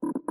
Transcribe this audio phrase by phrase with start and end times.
[0.00, 0.21] What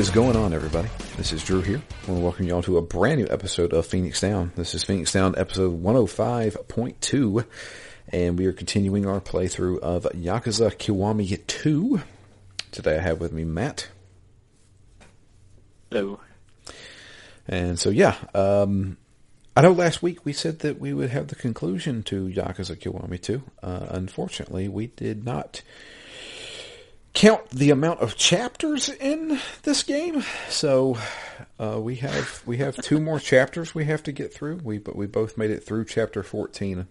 [0.00, 0.88] is going on, everybody?
[1.18, 1.76] This is Drew here.
[1.76, 4.50] I want to welcome you all to a brand new episode of Phoenix Down.
[4.56, 7.44] This is Phoenix Down episode 105.2,
[8.08, 12.00] and we are continuing our playthrough of Yakuza Kiwami 2.
[12.70, 13.88] Today I have with me Matt.
[15.90, 16.18] Hello.
[17.46, 18.96] And so, yeah, um,
[19.54, 23.20] I know last week we said that we would have the conclusion to Yakuza Kiwami
[23.20, 23.42] 2.
[23.62, 25.60] Uh, unfortunately, we did not
[27.14, 30.24] count the amount of chapters in this game.
[30.48, 30.98] So
[31.58, 34.60] uh, we have we have two more chapters we have to get through.
[34.62, 36.86] We but we both made it through chapter fourteen,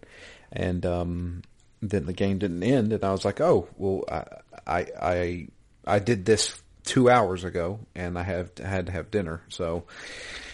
[0.51, 1.41] and um,
[1.81, 2.93] then the game didn't end.
[2.93, 4.23] And I was like, oh well, I
[4.67, 5.47] I I,
[5.85, 9.41] I did this two hours ago, and I have had to have dinner.
[9.49, 9.85] So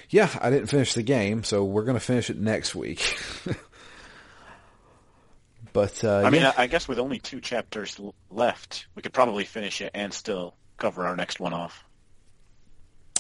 [0.10, 1.44] yeah, I didn't finish the game.
[1.44, 3.18] So we're gonna finish it next week.
[5.76, 6.54] But uh, I mean, yeah.
[6.58, 10.56] I guess with only two chapters l- left, we could probably finish it and still
[10.78, 11.84] cover our next one off.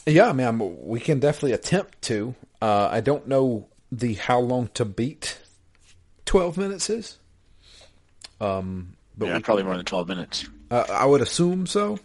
[0.05, 2.33] Yeah, I mean, I'm, we can definitely attempt to.
[2.61, 5.37] Uh, I don't know the how long to beat
[6.23, 7.17] twelve minutes is.
[8.39, 10.47] Um, but yeah, we, probably more than twelve minutes.
[10.71, 11.99] uh, I would assume so.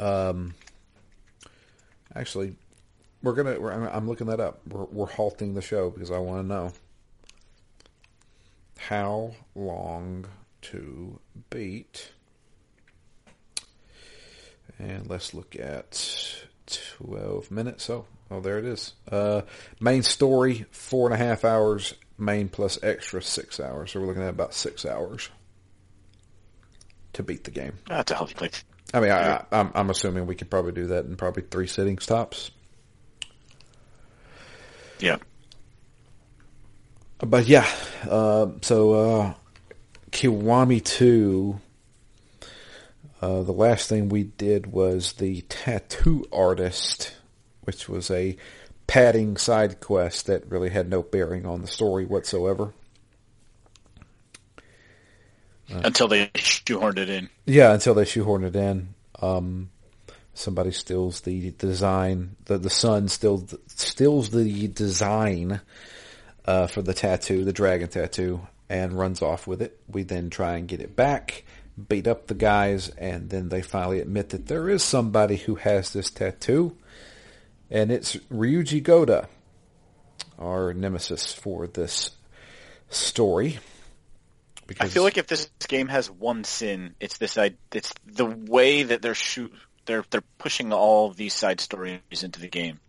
[0.00, 0.54] Um,
[2.14, 2.54] actually,
[3.22, 3.60] we're gonna.
[3.60, 4.60] We're, I'm- I'm looking that up.
[4.66, 6.72] We're, we're halting the show because I want to know
[8.78, 10.26] how long
[10.62, 12.10] to beat.
[14.78, 17.90] And let's look at 12 minutes.
[17.90, 18.94] Oh, oh, there it is.
[19.10, 19.42] Uh,
[19.80, 21.94] main story, four and a half hours.
[22.16, 23.92] Main plus extra, six hours.
[23.92, 25.28] So we're looking at about six hours
[27.12, 27.74] to beat the game.
[27.86, 28.64] That's a healthy place.
[28.94, 31.66] I mean, I, I, I'm, I'm assuming we could probably do that in probably three
[31.66, 32.50] sittings tops.
[34.98, 35.18] Yeah.
[37.20, 37.66] But yeah,
[38.08, 39.34] uh, so uh,
[40.12, 41.60] Kiwami 2,
[43.20, 47.16] uh, the last thing we did was the tattoo artist,
[47.62, 48.36] which was a
[48.86, 52.72] padding side quest that really had no bearing on the story whatsoever.
[55.70, 57.28] Until they shoehorned it in.
[57.44, 58.94] Yeah, until they shoehorned it in.
[59.20, 59.70] Um,
[60.34, 62.36] somebody steals the design.
[62.46, 65.60] The the son still steals the design
[66.48, 69.78] uh, for the tattoo, the dragon tattoo, and runs off with it.
[69.86, 71.44] We then try and get it back,
[71.88, 75.92] beat up the guys, and then they finally admit that there is somebody who has
[75.92, 76.74] this tattoo,
[77.70, 79.28] and it's Ryuji Goda,
[80.38, 82.12] our nemesis for this
[82.88, 83.58] story.
[84.80, 87.36] I feel like if this game has one sin, it's this.
[87.72, 89.52] It's the way that they're shoot.
[89.84, 92.80] They're they're pushing all these side stories into the game.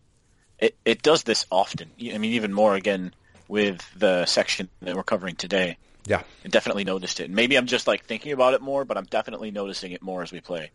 [0.59, 1.91] It it does this often.
[2.01, 3.13] I mean, even more again
[3.49, 5.77] with the section that we're covering today.
[6.05, 7.29] yeah, I definitely noticed it.
[7.29, 10.31] Maybe I'm just like thinking about it more, but I'm definitely noticing it more as
[10.31, 10.71] we play.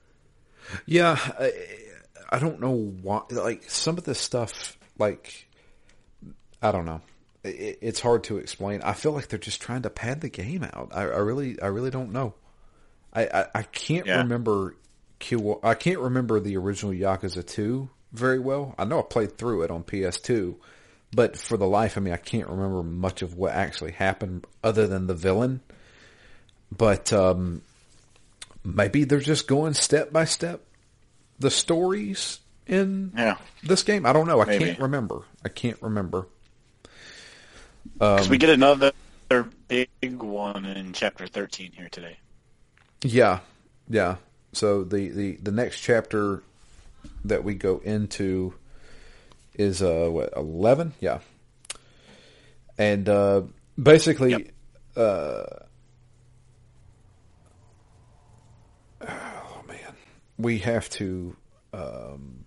[0.85, 1.53] Yeah, I,
[2.31, 3.23] I don't know why.
[3.31, 5.49] Like some of this stuff, like
[6.61, 7.01] I don't know.
[7.43, 8.83] It, it's hard to explain.
[8.83, 10.91] I feel like they're just trying to pad the game out.
[10.95, 12.35] I, I really, I really don't know.
[13.13, 14.19] I, I, I can't Yeah.
[14.19, 14.77] remember.
[15.21, 18.75] Q, I can't remember the original Yakuza two very well.
[18.77, 20.57] I know I played through it on PS2,
[21.15, 24.87] but for the life of me, I can't remember much of what actually happened other
[24.87, 25.61] than the villain.
[26.77, 27.63] But um,
[28.65, 30.63] maybe they're just going step by step
[31.39, 34.07] the stories in Yeah, this game.
[34.07, 34.41] I don't know.
[34.41, 34.65] I Maybe.
[34.65, 35.23] can't remember.
[35.45, 36.27] I can't remember.
[37.99, 38.93] because we get another
[39.69, 39.89] big
[40.23, 42.19] one in chapter 13 here today.
[43.03, 43.41] Yeah,
[43.89, 44.17] yeah.
[44.53, 46.43] So the, the, the next chapter
[47.25, 48.55] that we go into
[49.55, 50.95] is uh what eleven?
[51.01, 51.21] Yeah,
[52.79, 53.43] and uh,
[53.81, 54.49] basically Yep.
[54.97, 55.45] uh,
[59.03, 59.95] oh man,
[60.39, 61.37] we have to
[61.73, 62.45] um,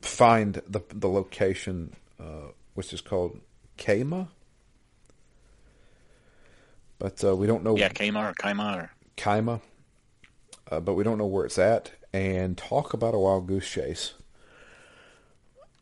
[0.00, 3.40] find the the location, uh, which is called
[3.76, 4.28] Kama.
[6.98, 7.76] But uh, we don't know.
[7.76, 9.60] Yeah, Kama or Kaima or Kaima,
[10.70, 11.92] uh, but we don't know where it's at.
[12.12, 14.14] And talk about a wild goose chase.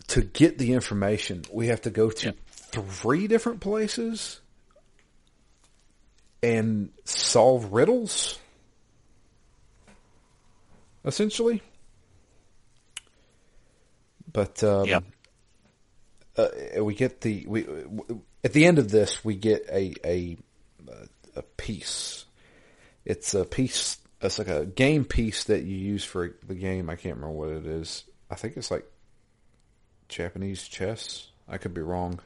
[0.09, 2.33] To get the information, we have to go to Yeah.
[2.51, 4.41] three different places
[6.43, 8.39] and solve riddles.
[11.05, 11.63] Essentially.
[14.33, 15.05] But um, Yep.
[16.37, 17.67] uh, we get the we
[18.45, 20.37] at the end of this we get a a
[21.35, 22.25] a piece.
[23.05, 23.99] It's a piece.
[24.21, 26.91] It's like a game piece that you use for the game.
[26.91, 28.05] I can't remember what it is.
[28.31, 28.85] I think it's like
[30.09, 31.29] Japanese chess.
[31.49, 32.21] I could be wrong.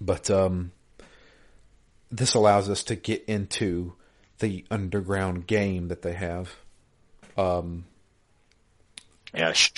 [0.00, 0.72] But um,
[2.10, 3.94] this allows us to get into
[4.38, 6.54] the underground game that they have.
[7.36, 7.84] Um,
[9.34, 9.70] yeah, sh-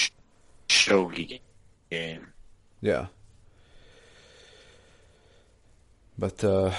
[0.69, 1.41] sh- shogi
[1.91, 2.29] game.
[2.81, 3.07] Yeah.
[6.19, 6.73] But uh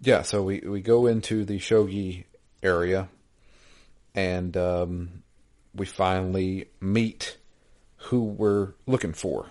[0.00, 2.24] yeah, so we we go into the shogi
[2.62, 3.08] area
[4.14, 5.22] and um
[5.74, 7.36] we finally meet
[8.04, 9.46] who we're looking for.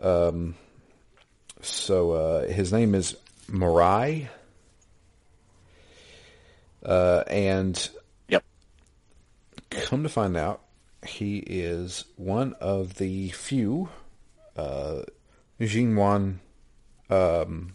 [0.00, 0.54] Um
[1.60, 3.16] so uh his name is
[3.48, 4.28] Marai.
[6.84, 7.88] Uh and
[8.28, 8.44] Yep.
[9.70, 10.62] come to find out,
[11.06, 13.88] he is one of the few
[14.56, 15.02] uh,
[15.60, 16.36] Jingweon
[17.10, 17.72] um,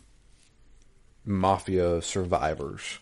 [1.25, 2.99] mafia survivors.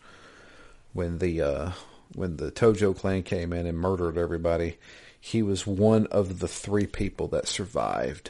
[0.94, 1.72] When the uh,
[2.14, 4.78] when the Tojo clan came in and murdered everybody,
[5.26, 8.30] he was one of the three people that survived.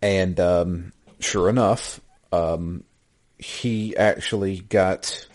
[0.00, 2.00] And um, sure enough,
[2.32, 2.82] um,
[3.36, 5.26] he actually got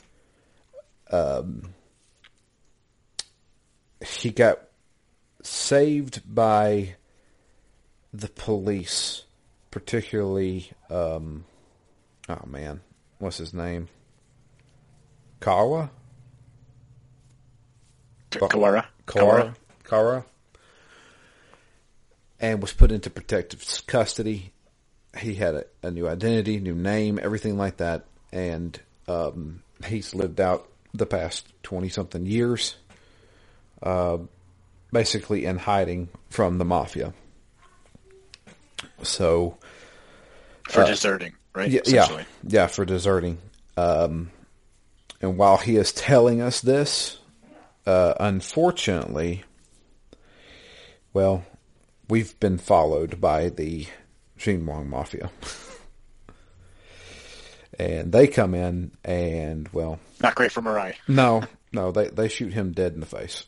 [4.01, 4.57] he got
[5.43, 6.95] saved by
[8.11, 9.25] the police,
[9.69, 11.45] particularly, um,
[12.27, 12.81] oh man,
[13.19, 13.89] what's his name?
[15.39, 15.91] Kawa?
[18.31, 18.85] Kawara.
[19.05, 19.55] Kara?
[19.83, 20.25] Kara?
[22.39, 24.51] And was put into protective custody.
[25.17, 28.05] He had a, a new identity, new name, everything like that.
[28.31, 32.75] And um, he's lived out the past 20 something years,
[33.83, 34.17] uh,
[34.91, 37.13] basically in hiding from the mafia.
[39.03, 39.57] So,
[40.69, 41.69] for deserting, right?
[41.69, 43.37] Uh, yeah, yeah, yeah, for deserting.
[43.77, 44.31] Um,
[45.21, 47.17] and while he is telling us this,
[47.85, 49.43] uh, unfortunately,
[51.13, 51.43] well,
[52.09, 53.87] we've been followed by the
[54.37, 55.29] Jingweon Mafia.
[57.79, 60.95] and they come in and, well, Not great for Mirai.
[61.07, 63.45] no, no, they, they shoot him dead in the face.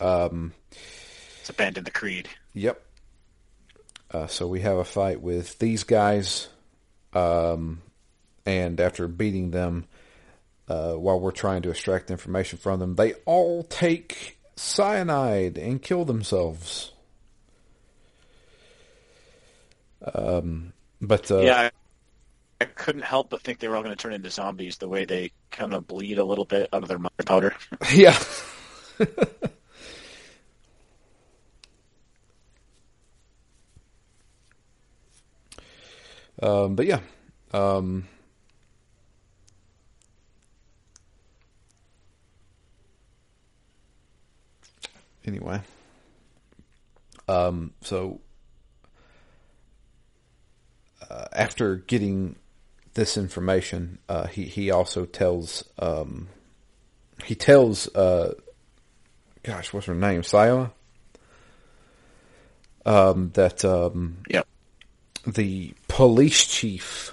[0.00, 0.52] Um,
[1.40, 2.28] It's abandoned the creed.
[2.54, 2.80] Yep.
[4.10, 6.48] Uh, so we have a fight with these guys,
[7.12, 7.82] um,
[8.46, 9.84] and after beating them,
[10.68, 16.04] uh, while we're trying to extract information from them, they all take cyanide and kill
[16.04, 16.92] themselves.
[20.14, 21.70] Um, but uh, yeah, I,
[22.60, 25.04] I couldn't help but think they were all going to turn into zombies the way
[25.04, 27.54] they kind of bleed a little bit out of their mother powder.
[27.94, 28.18] yeah.
[36.42, 37.00] um, but yeah.
[37.52, 38.06] Um,
[45.28, 45.60] anyway.
[47.28, 48.20] Um, so
[51.08, 52.36] uh, after getting
[52.94, 56.28] this information, uh, he he also tells um,
[57.24, 58.32] he tells uh,
[59.42, 60.70] gosh, what's her name, Saya,
[62.84, 64.46] um, that um, yep.
[65.26, 67.12] the police chief,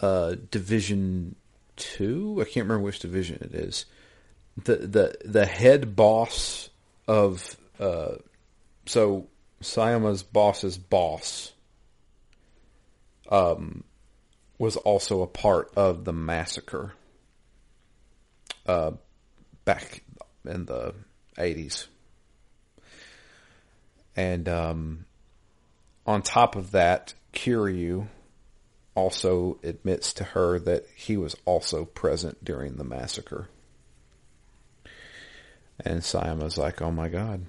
[0.00, 1.34] uh, division
[1.76, 3.86] two, I can't remember which division it is,
[4.64, 6.70] the the the head boss
[7.06, 8.16] of uh,
[8.86, 9.26] so
[9.62, 11.52] Sayama's boss's boss
[13.30, 13.84] um,
[14.58, 16.92] was also a part of the massacre
[18.66, 18.92] uh,
[19.64, 20.02] back
[20.44, 20.94] in the
[21.36, 21.86] 80s.
[24.14, 25.04] And um,
[26.06, 28.08] on top of that, Kiryu
[28.94, 33.48] also admits to her that he was also present during the massacre.
[35.84, 37.42] And Sayama's like, oh my god.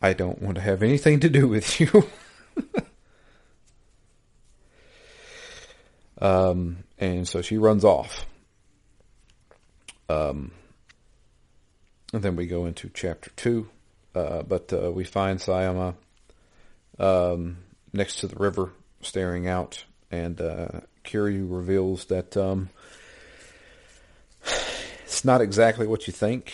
[0.00, 2.08] I don't want to have anything to do with you.
[6.20, 8.26] um, and so she runs off.
[10.08, 10.52] Um,
[12.12, 13.68] and then we go into chapter two.
[14.14, 15.94] Uh, but uh, we find Sayama
[16.98, 17.58] um,
[17.92, 22.70] next to the river, staring out, and uh, Kiryu reveals that um,
[25.08, 26.52] it's not exactly what you think.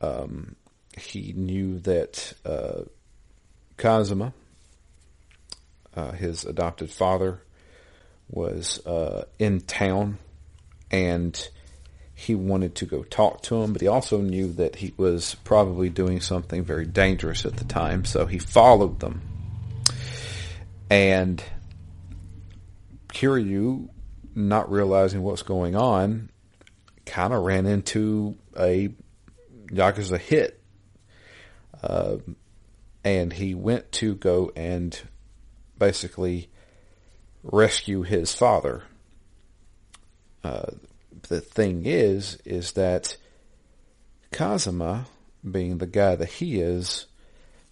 [0.00, 0.56] Um,
[0.96, 2.84] he knew that uh,
[3.76, 4.32] Kazuma,
[5.94, 7.42] uh, his adopted father,
[8.30, 10.16] was uh, in town,
[10.90, 11.46] and
[12.14, 15.90] he wanted to go talk to him, but he also knew that he was probably
[15.90, 19.20] doing something very dangerous at the time, so he followed them.
[20.88, 21.44] And
[23.08, 23.90] Kiryu,
[24.34, 26.30] not realizing what's going on,
[27.06, 28.90] kind of ran into a
[29.66, 30.60] Yakuza hit.
[31.82, 32.16] Uh,
[33.04, 34.98] and he went to go and
[35.78, 36.48] basically
[37.42, 38.82] rescue his father.
[40.42, 40.70] Uh,
[41.28, 43.16] the thing is, is that
[44.32, 45.06] Kazuma,
[45.48, 47.06] being the guy that he is,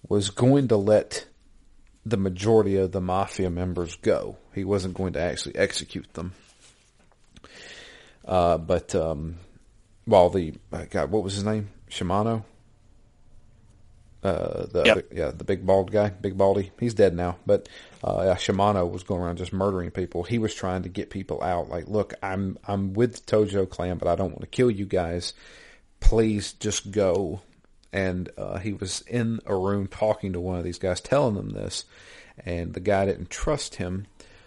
[0.09, 1.27] was going to let
[2.05, 4.37] the majority of the mafia members go.
[4.55, 6.33] He wasn't going to actually execute them.
[8.25, 9.37] Uh, but um,
[10.05, 11.71] while the uh, God, what was his name?
[11.91, 12.45] Shimano.
[14.23, 15.09] Uh, the yep.
[15.13, 16.71] yeah the big bald guy, big baldy.
[16.79, 17.69] He's dead now, but
[18.05, 20.23] uh, yeah, Shimano was going around just murdering people.
[20.23, 21.69] He was trying to get people out.
[21.69, 24.87] Like, look, I'm I'm with the Tojo clan, but I don't want to kill you
[24.87, 25.35] guys.
[25.99, 27.41] Please just go.
[27.93, 31.51] And uh, he was in a room talking to one of these guys, telling them
[31.51, 31.85] this,
[32.47, 34.07] and the guy didn't trust him.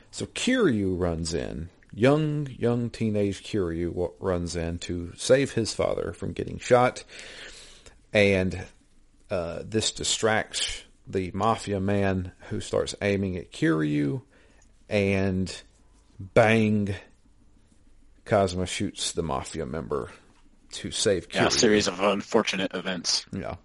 [0.09, 6.33] So Kiryu runs in, young young teenage Kiryu runs in to save his father from
[6.33, 7.03] getting shot,
[8.13, 8.63] and
[9.31, 14.21] uh, this distracts the mafia man who starts aiming at Kiryu,
[14.89, 15.61] and
[16.19, 16.93] bang,
[18.25, 20.11] Kazuma shoots the mafia member
[20.73, 21.35] to save Kiryu.
[21.35, 23.25] Yeah, a series of unfortunate events.
[23.31, 23.55] Yeah.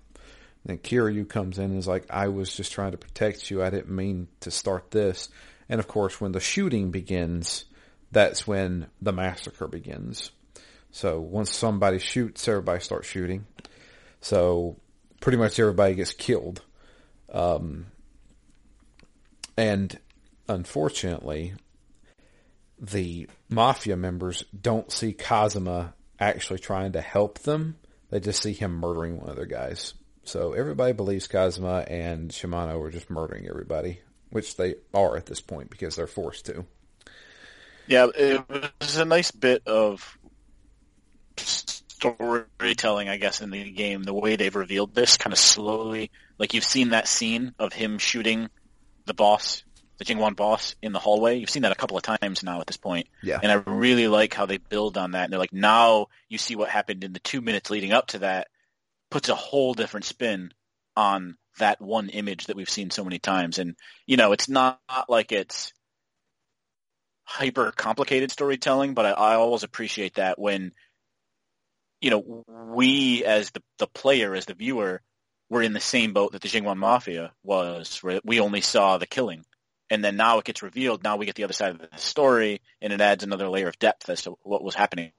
[0.64, 3.62] Then Kiryu comes in and is like, I was just trying to protect you.
[3.62, 5.30] I didn't mean to start this.
[5.68, 7.64] And of course, when the shooting begins,
[8.10, 10.30] that's when the massacre begins.
[10.90, 13.46] So once somebody shoots, everybody starts shooting.
[14.20, 14.76] So
[15.20, 16.62] pretty much everybody gets killed.
[17.32, 17.86] Um,
[19.56, 19.98] and
[20.48, 21.54] unfortunately,
[22.80, 27.76] the mafia members don't see Kazuma actually trying to help them.
[28.10, 29.94] They just see him murdering one of their guys.
[30.24, 34.00] So everybody believes Kazuma and Shimano are just murdering everybody,
[34.30, 36.66] which they are at this point because they're forced to.
[37.90, 38.44] Yeah, it
[38.80, 40.16] was a nice bit of
[41.36, 44.04] storytelling, I guess, in the game.
[44.04, 47.98] The way they've revealed this, kind of slowly, like you've seen that scene of him
[47.98, 48.48] shooting
[49.06, 49.64] the boss,
[49.98, 51.38] the Jingweon boss, in the hallway.
[51.38, 53.08] You've seen that a couple of times now at this point.
[53.24, 53.40] Yeah.
[53.42, 55.24] And I really like how they build on that.
[55.24, 58.20] And they're like, now you see what happened in the two minutes leading up to
[58.20, 58.46] that,
[59.10, 60.52] puts a whole different spin
[60.96, 63.58] on that one image that we've seen so many times.
[63.58, 63.74] And,
[64.06, 65.72] you know, it's not like it's
[67.30, 70.72] hyper complicated storytelling, but I, I always appreciate that when,
[72.00, 72.44] you know,
[72.74, 75.00] we as the, the player, as the viewer,
[75.48, 79.06] were in the same boat that the Jingweon Mafia was, where we only saw the
[79.06, 79.44] killing.
[79.90, 82.60] And then now it gets revealed, now we get the other side of the story,
[82.80, 85.12] and it adds another layer of depth as to what was happening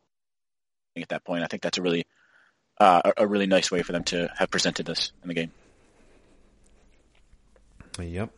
[0.98, 1.44] at that point.
[1.44, 2.06] I think that's a really
[2.78, 5.52] uh, a really nice way for them to have presented this in the game.
[8.00, 8.32] Yep.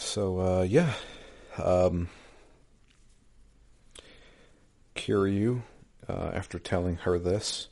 [0.00, 0.94] So uh, yeah,
[1.62, 2.08] um,
[4.96, 5.60] Kiryu,
[6.08, 7.68] uh, after telling her this,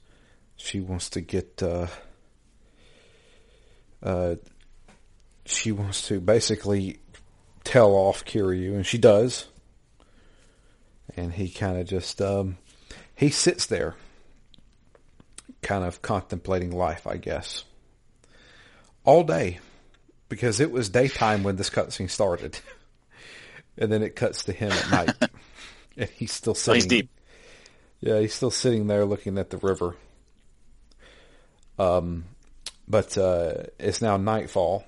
[0.55, 1.61] she wants to get.
[1.63, 1.87] Uh,
[4.03, 4.37] uh,
[5.47, 7.01] she wants to basically
[7.65, 9.47] tell off Kiryu, and she does.
[11.17, 12.59] And he kind of just um,
[13.17, 13.97] he sits there,
[15.63, 17.65] kind of contemplating life, I guess,
[19.05, 19.59] all day
[20.29, 22.59] because it was daytime when this cutscene started,
[23.79, 25.31] and then it cuts to him at night,
[25.97, 26.77] and he's still sitting.
[26.77, 27.11] He's deep.
[28.01, 29.97] Yeah, he's still sitting there looking at the river.
[31.79, 32.25] Um,
[32.87, 34.85] but uh, it's now nightfall,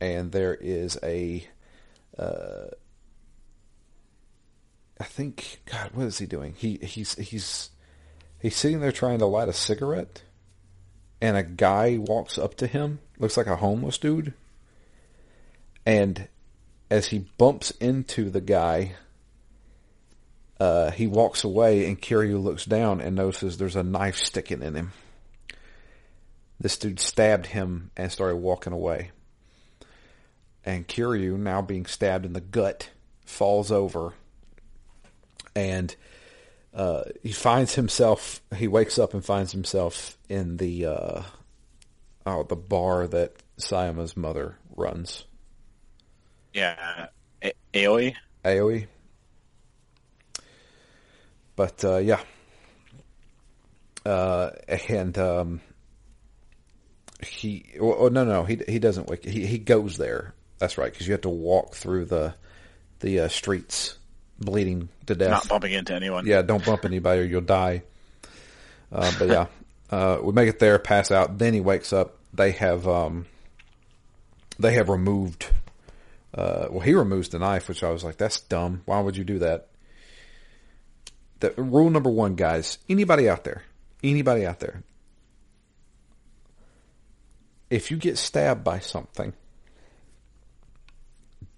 [0.00, 1.46] and there is a.
[2.16, 2.66] Uh,
[5.00, 6.54] I think God, what is he doing?
[6.56, 7.70] He he's he's
[8.40, 10.22] he's sitting there trying to light a cigarette,
[11.20, 13.00] and a guy walks up to him.
[13.18, 14.32] Looks like a homeless dude
[15.86, 16.28] and
[16.90, 18.94] as he bumps into the guy,
[20.60, 24.74] uh, he walks away, and Kiryu looks down and notices there's a knife sticking in
[24.74, 24.92] him.
[26.60, 29.10] this dude stabbed him and started walking away.
[30.64, 32.88] And Kiryu, now being stabbed in the gut,
[33.26, 34.14] falls over
[35.54, 35.94] and
[36.72, 38.42] uh, he finds himself.
[38.56, 41.22] He wakes up and finds himself in the uh,
[42.26, 45.24] oh the bar that Sayama's mother runs.
[46.54, 47.08] Yeah,
[47.42, 48.14] A- Aoi.
[48.46, 48.86] Aoi.
[51.56, 52.20] But uh, yeah,
[54.06, 54.50] uh,
[54.88, 55.60] and um,
[57.24, 57.74] he.
[57.80, 59.24] Oh, no, no, he he doesn't wake.
[59.24, 60.34] He he goes there.
[60.58, 62.34] That's right, because you have to walk through the
[63.00, 63.98] the uh, streets,
[64.38, 65.30] bleeding to death.
[65.30, 66.26] Not bumping into anyone.
[66.26, 67.82] Yeah, don't bump anybody or you'll die.
[68.90, 69.46] Uh, but yeah,
[69.90, 71.38] uh, we make it there, pass out.
[71.38, 72.16] Then he wakes up.
[72.32, 73.26] They have um,
[74.58, 75.50] they have removed.
[76.34, 78.82] Uh, well, he removes the knife, which I was like, "That's dumb.
[78.84, 79.68] Why would you do that?"
[81.40, 82.78] The rule number one, guys.
[82.88, 83.62] Anybody out there?
[84.02, 84.82] Anybody out there?
[87.70, 89.34] If you get stabbed by something,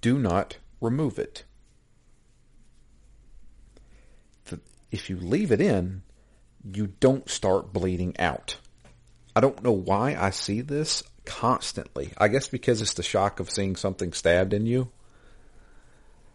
[0.01, 1.45] do not remove it.
[4.91, 6.03] if you leave it in,
[6.65, 8.57] you don't start bleeding out.
[9.35, 12.13] I don't know why I see this constantly.
[12.17, 14.91] I guess because it's the shock of seeing something stabbed in you.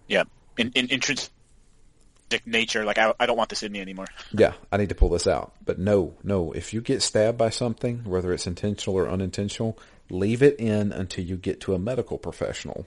[0.07, 0.23] Yeah,
[0.57, 1.31] in, in intrinsic
[2.45, 4.07] nature, like I, I don't want this in me anymore.
[4.31, 5.53] Yeah, I need to pull this out.
[5.65, 6.51] But no, no.
[6.51, 9.79] If you get stabbed by something, whether it's intentional or unintentional,
[10.09, 12.85] leave it in until you get to a medical professional.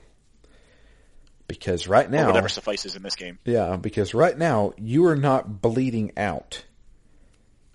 [1.47, 3.39] Because right now, or whatever suffices in this game.
[3.45, 6.65] Yeah, because right now you are not bleeding out.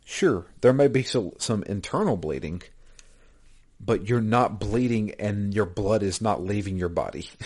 [0.04, 2.64] Sure, there may be some, some internal bleeding,
[3.80, 7.30] but you're not bleeding and your blood is not leaving your body.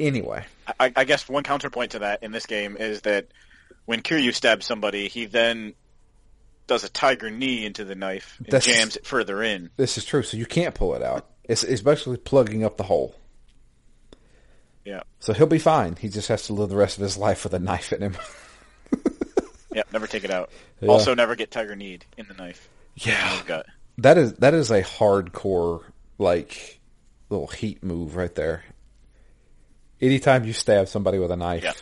[0.00, 0.44] anyway.
[0.78, 3.28] I, I, guess one counterpoint to that in this game is that
[3.86, 5.74] when Kiryu stabs somebody, he then
[6.66, 9.70] does a tiger knee into the knife and That's, jams it further in.
[9.76, 11.26] This is true, so you can't pull it out.
[11.44, 13.14] It's, it's basically plugging up the hole.
[14.84, 15.02] Yeah.
[15.18, 15.96] So he'll be fine.
[15.96, 18.16] He just has to live the rest of his life with a knife in him.
[19.74, 20.50] yeah, never take it out.
[20.82, 20.88] Yeah.
[20.88, 22.66] Also, never get tiger kneed in the knife.
[22.94, 23.42] Yeah.
[24.00, 25.82] That is that is a hardcore
[26.18, 26.80] like
[27.28, 28.64] little heat move right there.
[30.00, 31.62] Anytime you stab somebody with a knife.
[31.64, 31.72] Yeah.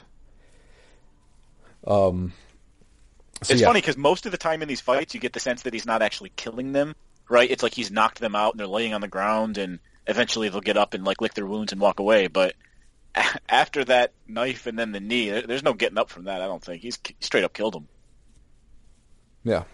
[1.86, 2.32] Um.
[3.42, 3.68] So it's yeah.
[3.68, 5.86] funny because most of the time in these fights, you get the sense that he's
[5.86, 6.96] not actually killing them.
[7.28, 7.48] Right?
[7.48, 9.78] It's like he's knocked them out and they're laying on the ground, and
[10.08, 12.26] eventually they'll get up and like lick their wounds and walk away.
[12.26, 12.56] But
[13.48, 16.42] after that knife and then the knee, there's no getting up from that.
[16.42, 17.86] I don't think he's straight up killed him.
[19.44, 19.64] Yeah.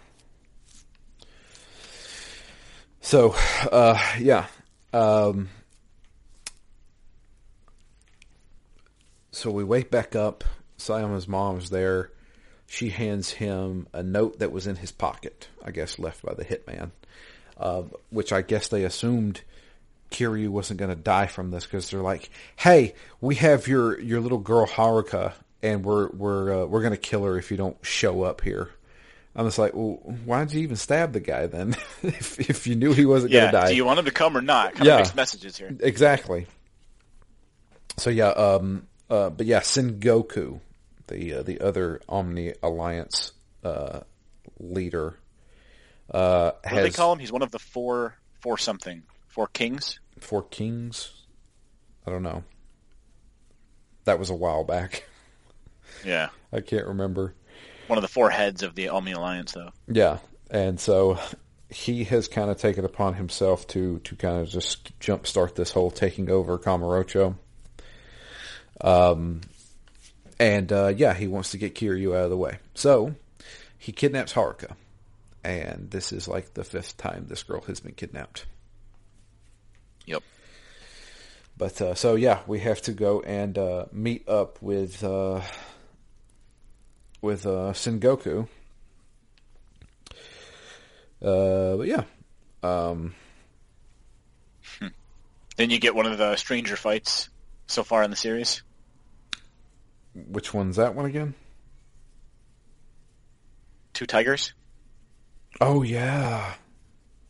[3.05, 3.35] So,
[3.71, 4.47] uh, yeah.
[4.91, 5.49] Um,
[9.31, 10.43] so we wake back up.
[10.79, 12.09] Sayama's mom's there.
[12.65, 16.43] She hands him a note that was in his pocket, I guess left by the
[16.43, 16.89] hitman,
[17.57, 19.41] uh, which I guess they assumed
[20.09, 24.19] Kiryu wasn't going to die from this because they're like, "Hey, we have your your
[24.19, 27.77] little girl Haruka, and we're we're uh, we're going to kill her if you don't
[27.85, 28.71] show up here."
[29.35, 31.75] I'm just like, well, why'd you even stab the guy then?
[32.03, 34.11] if if you knew he wasn't yeah, going to die, do you want him to
[34.11, 34.75] come or not?
[34.75, 35.75] Kind yeah, of mixed messages here.
[35.81, 36.47] Exactly.
[37.97, 40.59] So yeah, um, uh, but yeah, Sengoku,
[41.07, 44.01] the uh, the other Omi Alliance uh,
[44.59, 45.17] leader,
[46.11, 47.19] uh, what do they call him?
[47.19, 49.99] He's one of the four four something four kings.
[50.19, 51.11] Four Kings.
[52.07, 52.43] I don't know.
[54.05, 55.03] That was a while back.
[56.03, 56.29] Yeah.
[56.51, 57.33] I can't remember.
[57.87, 59.71] One of the four heads of the Omi Alliance, though.
[59.87, 60.19] Yeah,
[60.49, 61.19] and so
[61.69, 65.91] he has kind of taken upon himself to to kind of just jumpstart this whole
[65.91, 67.35] taking over Kamurocho.
[68.81, 69.41] Um,
[70.39, 72.59] and uh, yeah, he wants to get Kiryu out of the way.
[72.73, 73.15] So
[73.77, 74.75] he kidnaps Haruka,
[75.43, 78.45] and this is like the fifth time this girl has been kidnapped.
[80.05, 80.23] Yep.
[81.57, 85.41] But uh, so yeah, we have to go and uh, meet up with uh,
[87.25, 88.47] with uh, Sengoku.
[91.21, 92.03] Uh, but yeah.
[92.63, 93.15] Um,
[94.79, 94.87] hmm.
[95.57, 97.29] Then you get one of the stranger fights
[97.67, 98.61] so far in the series.
[100.13, 101.33] Which one's that one again?
[103.93, 104.53] Two tigers.
[105.59, 106.53] Oh yeah,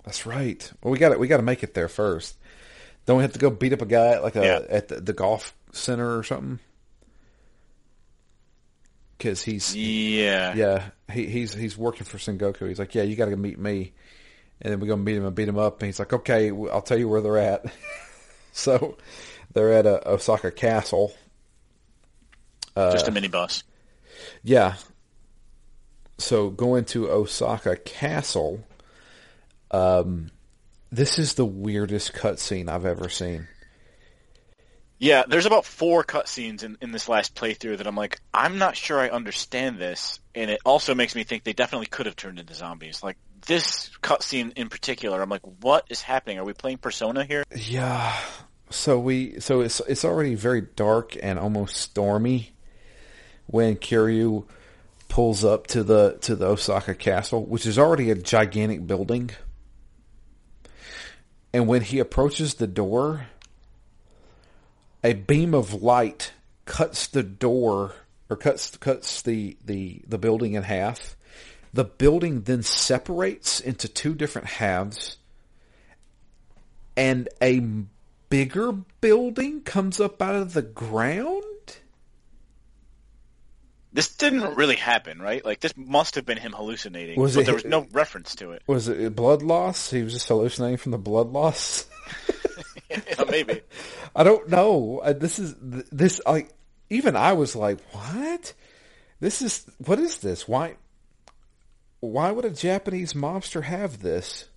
[0.04, 0.72] that's right.
[0.82, 1.20] Well, we got it.
[1.20, 2.38] we got to make it there first.
[3.06, 4.60] Don't we have to go beat up a guy at like a yeah.
[4.70, 6.60] at the, the, golf center or something?
[9.18, 12.68] Because he's yeah yeah he, he's he's working for Sengoku.
[12.68, 13.94] He's like, yeah, you got to meet me,
[14.62, 15.82] and then we go meet him and beat him up.
[15.82, 17.66] And he's like, okay, I'll tell you where they're at.
[18.52, 18.98] so
[19.54, 21.14] they're at a Osaka Castle.
[22.76, 23.64] Uh, Just a minibus.
[24.44, 24.76] Yeah.
[26.18, 28.64] So going to Osaka Castle,
[29.72, 30.30] Um,
[30.92, 33.48] this is the weirdest cutscene I've ever seen.
[34.98, 38.78] Yeah, there's about four cutscenes in, in this last playthrough that I'm like, I'm not
[38.78, 42.40] sure I understand this, and it also makes me think they definitely could have turned
[42.40, 43.04] into zombies.
[43.04, 46.40] Like this cutscene in particular, I'm like, what is happening?
[46.40, 47.44] Are we playing Persona here?
[47.56, 48.16] Yeah.
[48.70, 52.54] So we so it's it's already very dark and almost stormy
[53.46, 54.46] when Kiryu
[55.08, 59.30] pulls up to the to the Osaka castle, which is already a gigantic building.
[61.54, 63.28] And when he approaches the door,
[65.06, 66.34] a beam of light
[66.66, 67.94] cuts the door
[68.30, 71.16] or cuts cuts the the the building in half.
[71.74, 75.18] The building then separates into two different halves,
[76.98, 77.60] and a
[78.30, 81.44] bigger building comes up out of the ground.
[83.94, 85.44] This didn't really happen, right?
[85.46, 88.52] Like this must have been him hallucinating, Was but it- there was no reference to
[88.52, 88.64] it.
[88.68, 89.92] Was it blood loss?
[89.92, 91.86] He was just hallucinating from the blood loss.
[92.90, 93.62] yeah, maybe.
[94.16, 95.02] I don't know.
[95.04, 96.50] Uh, This is this like
[96.90, 98.54] even I was like, what?
[99.20, 100.48] This is what is this?
[100.48, 100.76] Why?
[102.00, 104.50] Why would a Japanese mobster have this?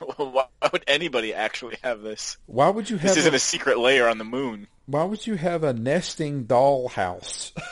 [0.16, 2.36] Why would anybody actually have this?
[2.46, 3.08] Why would you have?
[3.08, 4.68] This isn't a, a secret layer on the moon.
[4.86, 7.52] why would you have a nesting doll house?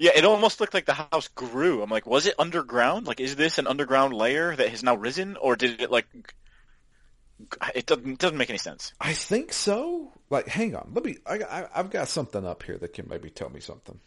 [0.00, 1.82] Yeah, it almost looked like the house grew.
[1.82, 3.06] I'm like, was it underground?
[3.06, 6.06] Like, is this an underground layer that has now risen, or did it like?
[7.74, 8.92] It doesn't doesn't make any sense.
[9.00, 10.12] I think so.
[10.28, 10.90] Like, hang on.
[10.94, 11.16] Let me.
[11.26, 13.98] I, I, I've got something up here that can maybe tell me something.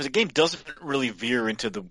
[0.00, 1.84] because the game doesn't really veer into the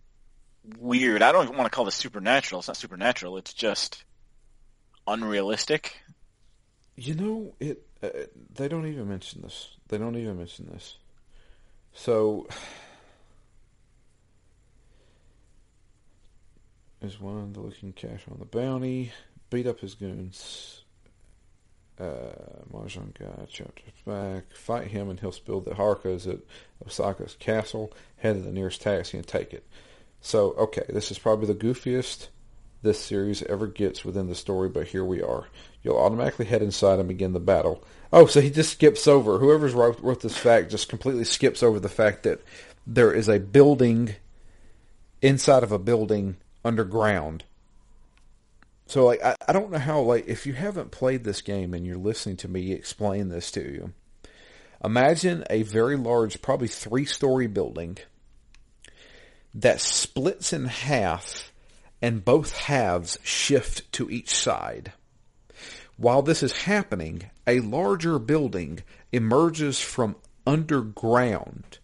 [0.79, 1.21] weird.
[1.21, 2.57] I don't even want to call this supernatural.
[2.57, 3.37] It's not supernatural.
[3.37, 4.03] It's just
[5.05, 5.95] unrealistic.
[6.95, 7.85] You know, it.
[8.01, 8.09] Uh,
[8.55, 9.75] they don't even mention this.
[9.89, 10.97] They don't even mention this.
[11.93, 12.47] So,
[17.01, 19.11] is one of the looking cash on the bounty,
[19.49, 20.83] beat up his goons.
[21.99, 26.39] Uh, Mahjong guy chapters back, fight him, and he'll spill the Harukas at
[26.85, 27.91] Osaka's castle.
[28.17, 29.65] Head to the nearest taxi and take it.
[30.21, 32.27] So, okay, this is probably the goofiest
[32.81, 35.47] this series ever gets within the story, but here we are.
[35.83, 37.83] You'll automatically head inside and begin the battle.
[38.11, 39.37] Oh, so he just skips over.
[39.37, 42.41] Whoever's wrote, wrote this fact just completely skips over the fact that
[42.87, 44.15] there is a building
[45.21, 47.43] inside of a building underground.
[48.85, 51.85] So, like, I, I don't know how, like, if you haven't played this game and
[51.85, 53.93] you're listening to me explain this to you,
[54.83, 57.97] imagine a very large, probably three-story building
[59.53, 61.51] that splits in half
[62.01, 64.93] and both halves shift to each side.
[65.97, 70.15] While this is happening, a larger building emerges from
[70.47, 71.79] underground.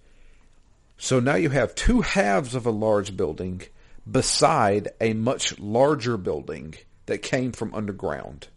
[0.98, 3.64] So now you have two halves of a large building
[4.10, 8.48] beside a much larger building that came from underground.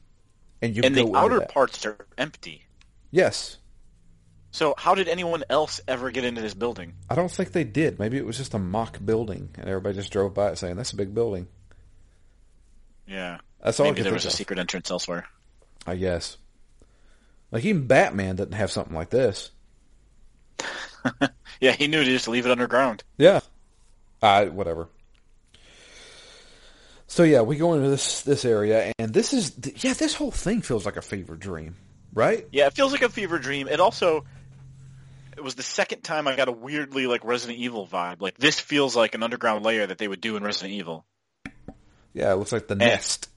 [0.61, 2.65] And you and go the outer parts are empty.
[3.11, 3.59] Yes.
[4.51, 6.95] So how did anyone else ever get into this building?
[7.09, 7.99] I don't think they did.
[7.99, 10.93] Maybe it was just a mock building and everybody just drove by it saying, that's
[10.93, 11.47] a big building.
[13.07, 14.35] Yeah, That's all maybe there was a of.
[14.35, 15.27] secret entrance elsewhere.
[15.87, 16.37] I guess.
[17.51, 19.51] Like even Batman doesn't have something like this.
[21.61, 23.03] Yeah, he knew to just leave it underground.
[23.17, 23.41] Yeah.
[24.23, 24.89] Uh, whatever.
[27.09, 30.61] So yeah, we go into this this area, and this is yeah, this whole thing
[30.61, 31.75] feels like a fever dream,
[32.13, 32.47] right?
[32.53, 33.67] Yeah, it feels like a fever dream.
[33.67, 34.25] It also
[35.35, 38.21] it was the second time I got a weirdly like Resident Evil vibe.
[38.21, 41.07] Like this feels like an underground layer that they would do in Resident Evil.
[42.13, 43.31] Yeah, it looks like the nest.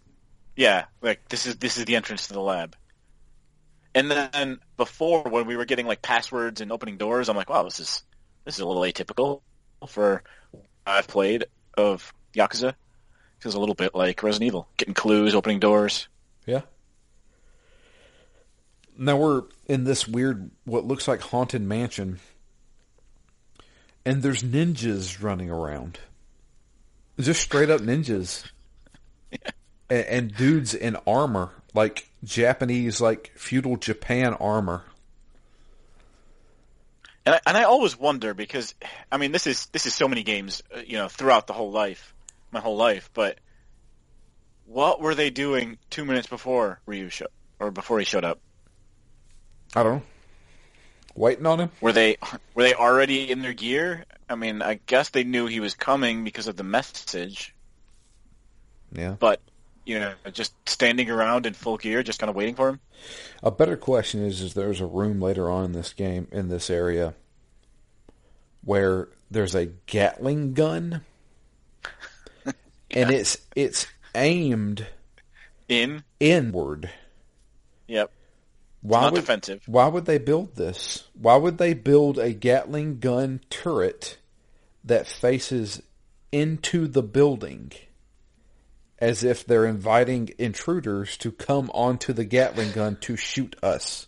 [0.57, 2.75] Yeah, like this is this is the entrance to the lab.
[3.95, 7.63] And then before when we were getting like passwords and opening doors, I'm like, wow,
[7.63, 8.03] this is
[8.43, 9.41] this is a little atypical
[9.87, 11.45] for what I've played
[11.77, 12.73] of Yakuza.
[13.41, 16.07] Feels a little bit like Resident Evil, getting clues, opening doors.
[16.45, 16.61] Yeah.
[18.97, 22.19] Now we're in this weird, what looks like haunted mansion,
[24.05, 25.99] and there's ninjas running around.
[27.19, 28.43] Just straight up ninjas.
[29.91, 34.83] and, and dudes in armor, like Japanese, like feudal Japan armor.
[37.25, 38.73] And I, and I always wonder because
[39.11, 41.71] I mean this is this is so many games uh, you know throughout the whole
[41.71, 42.15] life,
[42.51, 43.09] my whole life.
[43.13, 43.39] But
[44.65, 47.27] what were they doing two minutes before Ryu show
[47.59, 48.39] or before he showed up?
[49.75, 50.03] I don't know.
[51.15, 51.71] Waiting on him?
[51.81, 52.17] Were they
[52.55, 54.05] were they already in their gear?
[54.29, 57.53] I mean, I guess they knew he was coming because of the message,
[58.93, 59.15] Yeah.
[59.19, 59.41] but
[59.85, 62.79] you know, just standing around in full gear, just kind of waiting for him.
[63.43, 66.69] A better question is: Is there's a room later on in this game in this
[66.69, 67.13] area
[68.63, 71.01] where there's a Gatling gun,
[72.93, 74.87] and it's it's aimed
[75.69, 76.03] In.
[76.19, 76.89] inward.
[77.87, 78.11] Yep.
[78.81, 79.61] Why Not would defensive.
[79.67, 81.03] why would they build this?
[81.13, 84.17] Why would they build a Gatling gun turret
[84.83, 85.81] that faces
[86.31, 87.71] into the building
[88.97, 94.07] as if they're inviting intruders to come onto the Gatling gun to shoot us?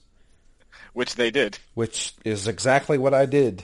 [0.93, 1.59] Which they did.
[1.75, 3.63] Which is exactly what I did.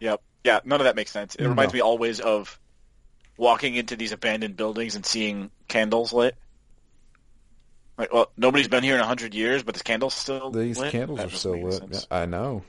[0.00, 0.20] Yep.
[0.44, 1.34] Yeah, none of that makes sense.
[1.34, 1.78] It reminds No.
[1.78, 2.58] me always of
[3.36, 6.36] walking into these abandoned buildings and seeing candles lit.
[7.96, 10.90] Like, well, nobody's been here in a hundred years, but this candle's still These lit?
[10.92, 11.74] candles That are still lit.
[11.74, 12.06] sense.
[12.10, 12.64] I know.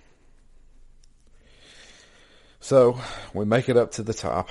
[2.59, 2.99] So
[3.33, 4.49] we make it up to the top,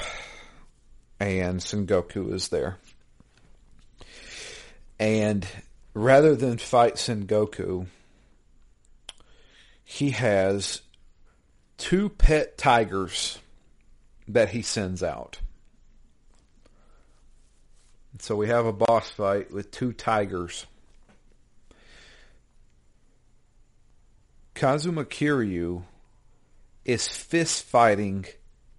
[1.21, 2.79] and Sengoku is there.
[5.01, 5.47] And
[5.95, 7.87] rather than fight Sengoku,
[9.85, 10.83] he has
[11.77, 13.39] two pet tigers
[14.29, 15.39] that he sends out.
[18.25, 20.65] So we have a boss fight with two tigers.
[24.55, 25.83] Kazuma Kiryu
[26.87, 28.25] is fist fighting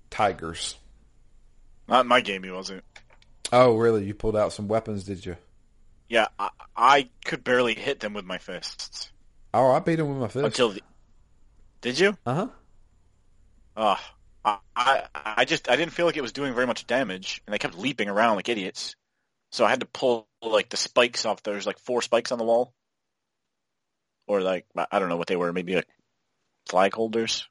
[0.10, 0.78] tigers.
[1.88, 2.84] Not in my game, he wasn't.
[3.54, 4.06] Oh, really?
[4.06, 5.38] You pulled out some weapons, did you?
[6.10, 9.12] Yeah, I, I could barely hit them with my fists
[9.54, 10.44] Oh, I beat him with my fist.
[10.44, 10.82] until the.
[11.82, 12.18] Did you?
[12.26, 12.48] uh huh.
[13.78, 14.00] Oh,
[14.44, 17.54] I, I, I just I didn't feel like it was doing very much damage, and
[17.54, 18.96] they kept leaping around like idiots.
[19.56, 21.42] So I had to pull like the spikes off.
[21.42, 22.74] There's like four spikes on the wall,
[24.28, 25.54] or like I don't know what they were.
[25.54, 25.88] Maybe like
[26.68, 27.48] flag holders.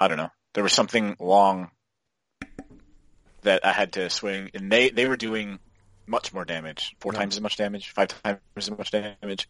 [0.00, 0.32] I don't know.
[0.54, 1.70] There was something long
[3.42, 5.60] that I had to swing, and they they were doing
[6.08, 7.20] much more damage, four Yeah.
[7.20, 9.48] times as much damage, five times as much damage.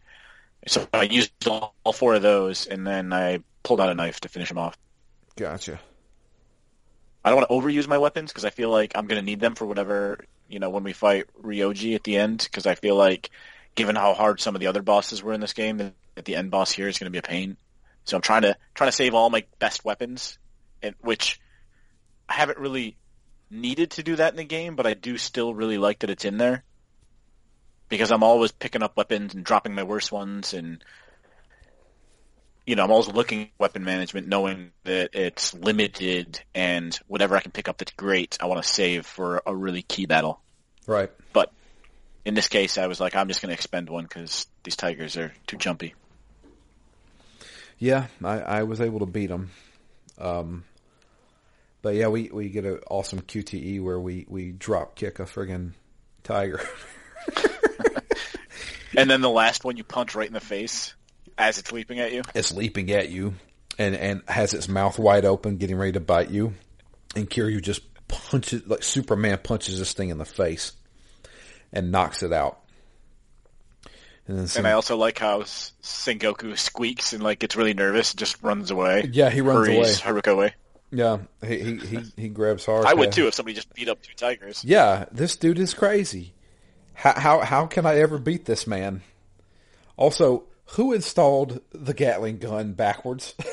[0.67, 4.19] So I used all, all four of those, and then I pulled out a knife
[4.19, 4.77] to finish them off.
[5.35, 5.79] Gotcha.
[7.23, 9.39] I don't want to overuse my weapons because I feel like I'm going to need
[9.39, 12.95] them for whatever, you know, when we fight Ryoji at the end because I feel
[12.95, 13.29] like
[13.75, 16.51] given how hard some of the other bosses were in this game, that the end
[16.51, 17.57] boss here is going to be a pain.
[18.05, 20.37] So I'm trying to trying to save all my best weapons,
[20.81, 21.39] and which
[22.27, 22.97] I haven't really
[23.49, 26.25] needed to do that in the game, but I do still really like that it's
[26.25, 26.63] in there
[27.87, 30.83] because I'm always picking up weapons and dropping my worst ones and
[32.65, 37.41] you know, I'm always looking at weapon management, knowing that it's limited and whatever I
[37.41, 40.41] can pick up that's great, I want to save for a really key battle.
[40.87, 41.11] Right.
[41.33, 41.51] But
[42.25, 45.17] in this case, I was like, I'm just going to expend one because these tigers
[45.17, 45.93] are too jumpy.
[47.79, 49.51] Yeah, I, I was able to beat them.
[50.17, 50.63] Um,
[51.81, 55.73] but yeah, we, we get an awesome QTE where we, we drop kick a friggin'
[56.23, 56.61] tiger.
[58.95, 60.93] And then the last one, you punch right in the face
[61.37, 62.21] as it's leaping at you.
[62.35, 63.33] it's leaping at you
[63.77, 66.53] and, and has its mouth wide open, getting ready to bite you.
[67.15, 70.73] And Kiryu just punches, like Superman punches this thing in the face
[71.71, 72.59] and knocks it out.
[74.27, 78.19] And then And I also like how Sengoku squeaks and like gets really nervous, and
[78.19, 79.09] just runs away.
[79.11, 80.53] Yeah, he runs hurries Haruka away.
[80.91, 82.85] yeah, he, he, he, he grabs hard.
[82.85, 84.63] I would too if somebody just beat up two tigers.
[84.63, 86.33] Yeah, this dude is crazy.
[86.93, 89.01] How, how how can I ever beat this man?
[89.97, 93.35] Also, who installed the Gatling gun backwards?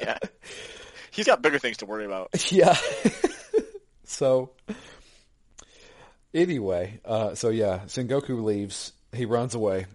[0.00, 0.16] Yeah,
[1.10, 2.50] he's got bigger things to worry about.
[2.50, 2.74] yeah.
[4.04, 4.50] so
[6.32, 8.92] anyway, uh, so yeah, Sengoku leaves.
[9.12, 9.86] He runs away,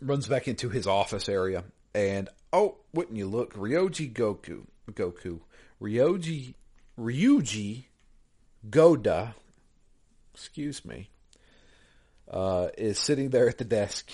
[0.00, 5.40] runs back into his office area, and oh, wouldn't you look, Ryoji Goku, Goku,
[5.82, 6.54] Ryoji,
[6.98, 7.86] Ryuji
[8.70, 9.34] Goda,
[10.32, 11.08] excuse me,
[12.34, 14.10] uh, is sitting there at the desk,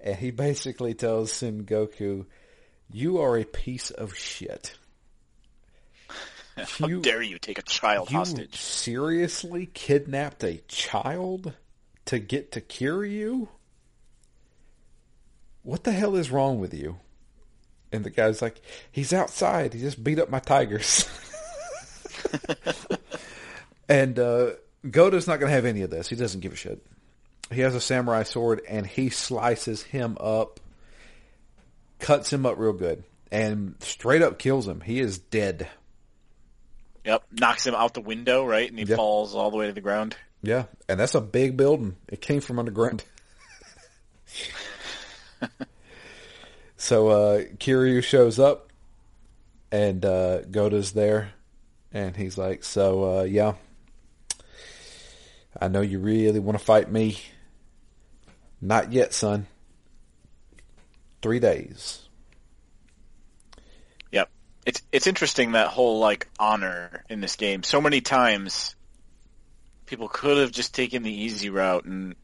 [0.00, 2.24] and he basically tells Sengoku,
[2.90, 4.76] "You are a piece of shit."
[6.56, 8.56] How You- dare you take a child You hostage?
[8.56, 11.54] seriously kidnapped a child
[12.06, 13.48] to get to Kiryu?
[15.62, 16.98] What the hell is wrong with you?
[17.92, 18.60] And the guy's like,
[18.92, 19.74] he's outside.
[19.74, 21.08] He just beat up my tigers.
[23.88, 24.50] and uh,
[24.88, 26.08] Goda's not going to have any of this.
[26.08, 26.84] He doesn't give a shit.
[27.52, 30.60] He has a samurai sword and he slices him up,
[31.98, 34.80] cuts him up real good, and straight up kills him.
[34.80, 35.68] He is dead.
[37.04, 38.96] Yep, knocks him out the window, right, and he Yep.
[38.96, 40.16] falls all the way to the ground.
[40.42, 41.96] Yeah, and that's a big building.
[42.08, 43.02] It came from underground.
[46.76, 48.70] so uh, Kiryu shows up,
[49.72, 51.32] and uh, Goda's there,
[51.92, 53.54] and he's like, "So uh, yeah,
[55.60, 57.18] I know you really want to fight me.
[58.60, 59.46] Not yet, son.
[61.22, 62.08] Three days."
[64.12, 64.30] Yep.
[64.66, 67.62] It's it's interesting that whole like honor in this game.
[67.62, 68.74] So many times,
[69.86, 72.14] people could have just taken the easy route and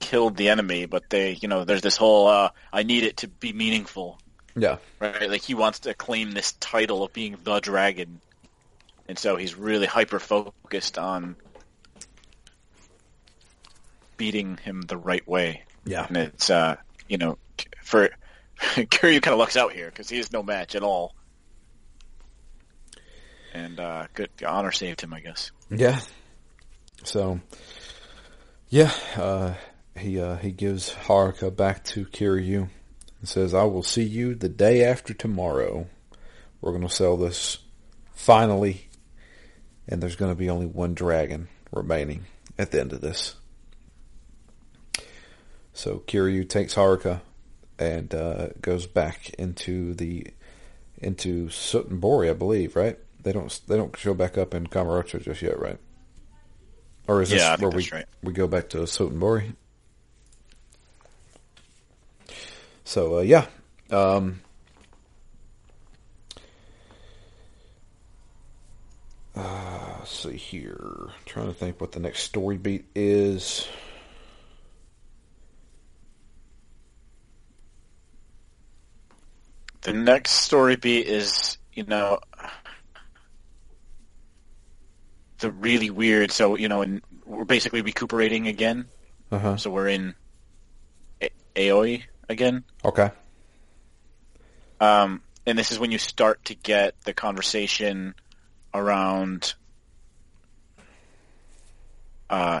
[0.00, 3.28] killed the enemy, but they, you know, there's this whole uh, I need it to
[3.28, 4.18] be meaningful,
[4.54, 4.76] Yeah.
[5.00, 5.30] right?
[5.30, 8.20] Like he wants to claim this title of being the dragon,
[9.08, 11.36] and so he's really hyper focused on
[14.16, 15.62] beating him the right way.
[15.84, 16.06] Yeah.
[16.06, 16.76] And it's, uh,
[17.08, 17.38] you know,
[17.82, 18.10] for
[18.58, 21.14] Kiryu kind of lucks out here because he is no match at all.
[23.52, 25.52] And uh, good honor saved him, I guess.
[25.70, 26.00] Yeah.
[27.04, 27.40] So,
[28.68, 29.54] yeah, uh,
[29.96, 32.68] he uh, he gives Haruka back to Kiryu
[33.20, 35.86] and says, "I will see you the day after tomorrow.
[36.60, 37.58] We're going to sell this
[38.14, 38.88] finally,
[39.86, 42.24] and there's going to be only one dragon remaining
[42.58, 43.36] at the end of this."
[45.74, 47.20] So Kiryu takes Haruka
[47.78, 50.28] and uh, goes back into the
[50.98, 52.98] into Sotenbori, I believe, right?
[53.22, 55.78] They don't they don't show back up in Kamurocho just yet, right?
[57.08, 58.06] Or is this Yeah, where we right.
[58.22, 59.54] we go back to Sotenbori?
[62.84, 63.46] So uh, yeah,
[63.90, 64.40] um,
[69.36, 71.08] uh, let's see here.
[71.26, 73.66] trying to think what the next story beat is.
[79.84, 82.18] The next story beat is, you know,
[85.38, 86.32] the really weird.
[86.32, 88.86] So, you know, and we're basically recuperating again.
[89.30, 89.56] Uh huh.
[89.58, 90.14] So we're in
[91.22, 91.30] A-
[91.70, 92.64] Aoi again.
[92.82, 93.10] Okay.
[94.80, 98.14] Um, and this is when you start to get the conversation
[98.72, 99.54] around,
[102.30, 102.60] uh,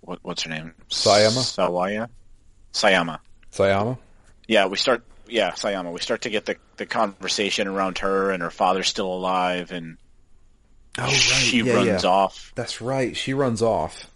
[0.00, 0.74] what, what's her name?
[0.88, 1.42] Sayama?
[1.42, 2.08] Sawaya?
[2.72, 3.18] Sayama.
[3.52, 3.98] Sayama.
[4.46, 5.04] Yeah, we start.
[5.32, 5.92] Yeah, Sayama.
[5.92, 9.96] We start to get the the conversation around her and her father's still alive, and
[10.98, 12.10] Oh she Yeah, runs yeah.
[12.10, 12.52] off.
[12.54, 13.16] That's right.
[13.16, 14.08] She runs off.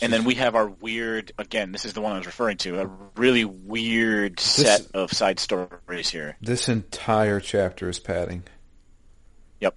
[0.00, 1.32] And then we have our weird.
[1.38, 2.80] Again, this is the one I was referring to.
[2.80, 6.36] A really weird set of side stories here.
[6.42, 8.42] This entire chapter is padding.
[9.60, 9.76] Yep.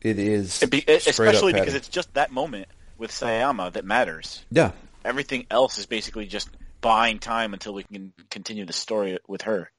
[0.00, 2.66] It is It be, especially because it's just that moment
[2.98, 4.44] with Sayama that matters.
[4.50, 4.72] yeah.
[5.04, 6.48] Everything else is basically just
[6.82, 9.70] buying time until we can continue the story with her.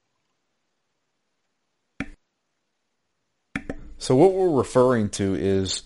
[3.98, 5.84] So what we're referring to is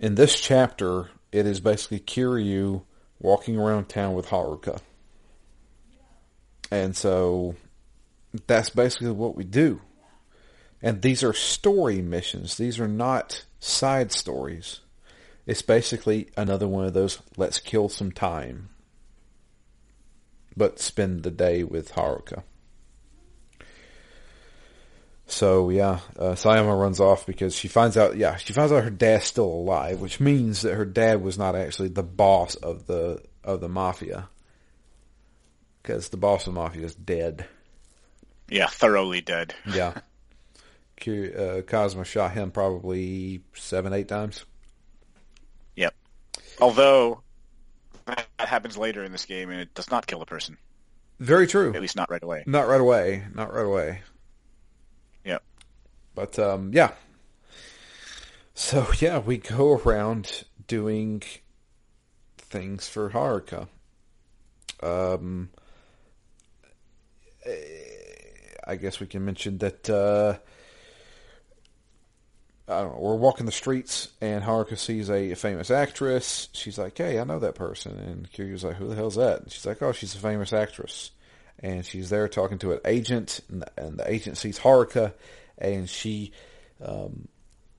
[0.00, 2.82] in this chapter, it is basically Kiryu
[3.20, 4.80] walking around town with Haruka.
[6.70, 7.54] And so
[8.46, 9.80] that's basically what we do.
[10.82, 12.56] And these are story missions.
[12.56, 14.80] These are not side stories.
[15.46, 18.70] It's basically another one of those let's kill some time.
[20.56, 22.44] But spend the day with Haruka.
[25.26, 28.16] So yeah, uh, Sayama runs off because she finds out.
[28.16, 31.56] Yeah, she finds out her dad's still alive, which means that her dad was not
[31.56, 34.28] actually the boss of the of the mafia,
[35.82, 37.46] because the boss of the mafia is dead.
[38.48, 39.54] Yeah, thoroughly dead.
[39.66, 40.00] Yeah,
[41.06, 44.44] uh, Cosmo shot him probably seven, eight times.
[45.76, 45.94] Yep.
[46.60, 47.23] Although
[48.06, 50.56] that happens later in this game, and it does not kill a person.
[51.20, 51.72] Very true.
[51.74, 52.44] At least not right away.
[52.46, 53.24] Not right away.
[53.34, 54.00] Not right away.
[55.24, 55.42] Yep.
[56.14, 56.92] But um, yeah.
[58.54, 61.22] So yeah, we go around doing
[62.38, 63.68] things for Haruka.
[64.82, 65.50] Um,
[68.66, 69.88] I guess we can mention that.
[69.88, 70.38] Uh,
[72.66, 73.00] I don't know.
[73.00, 76.48] We're walking the streets, and Haruka sees a famous actress.
[76.52, 79.52] She's like, "Hey, I know that person." And Kiryu's like, "Who the hell's that?" And
[79.52, 81.10] she's like, "Oh, she's a famous actress."
[81.58, 85.12] And she's there talking to an agent, and the, and the agent sees Haruka,
[85.58, 86.32] and she,
[86.82, 87.28] um,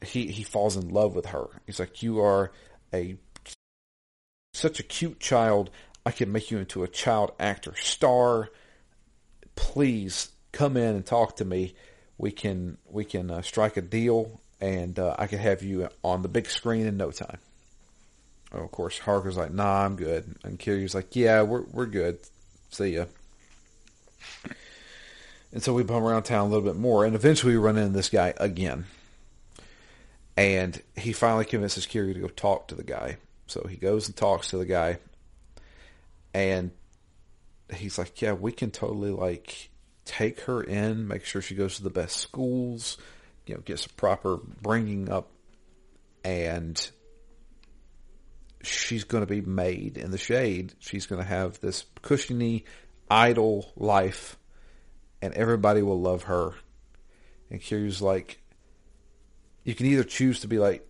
[0.06, 1.48] he he falls in love with her.
[1.65, 2.52] He's like, "You are
[2.93, 3.17] a
[4.54, 5.71] such a cute child.
[6.06, 8.49] I can make you into a child actor star.
[9.55, 11.76] Please come in and talk to me.
[12.18, 16.22] We can we can uh, strike a deal, and uh, I could have you on
[16.22, 17.39] the big screen in no time."
[18.53, 22.20] Oh, of course, Haruka's like, "Nah, I'm good," and Kiryu's like, "Yeah, we're we're good.
[22.70, 23.06] See ya."
[25.51, 27.93] And so we bum around town a little bit more, and eventually we run into
[27.93, 28.86] this guy again.
[30.36, 33.18] And he finally convinces Kiryu to go talk to the guy.
[33.47, 34.99] So he goes and talks to the guy,
[36.34, 36.72] and
[37.74, 39.70] he's like, "Yeah, we can totally like
[40.03, 42.97] take her in, make sure she goes to the best schools,
[43.46, 45.32] you know, gets a proper bringing up,
[46.24, 46.89] and
[48.64, 50.74] she's going to be made in the shade.
[50.80, 52.66] She's going to have this cushiony,
[53.10, 54.38] idle life,
[55.22, 56.54] and everybody will love her.
[57.50, 58.41] And Kiryu's like,
[59.64, 60.88] you can either choose to be like,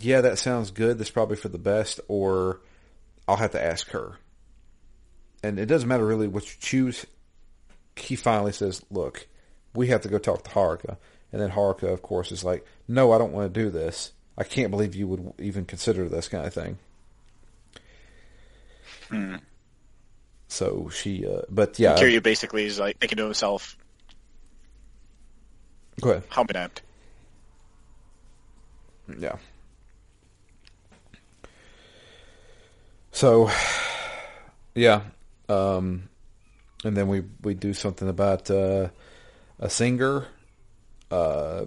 [0.00, 0.98] yeah, that sounds good.
[0.98, 2.60] That's probably for the best, or
[3.26, 4.16] I'll have to ask her.
[5.42, 7.04] And it doesn't matter really what you choose.
[7.96, 9.26] He finally says, look,
[9.74, 10.98] we have to go talk to Haruka.
[11.32, 14.12] And then Haruka, of course, is like, no, I don't want to do this.
[14.36, 16.78] I can't believe you would even consider this kind of thing.
[19.10, 19.36] Hmm.
[20.48, 21.96] So she, uh, but yeah.
[21.96, 23.76] Kiryu basically is like thinking to himself,
[26.00, 26.22] Go ahead.
[26.28, 26.82] how apt.
[29.18, 29.36] Yeah.
[33.10, 33.50] So,
[34.74, 35.02] yeah,
[35.48, 36.08] um,
[36.84, 38.90] and then we we do something about uh,
[39.58, 40.26] a singer.
[41.10, 41.66] Uh,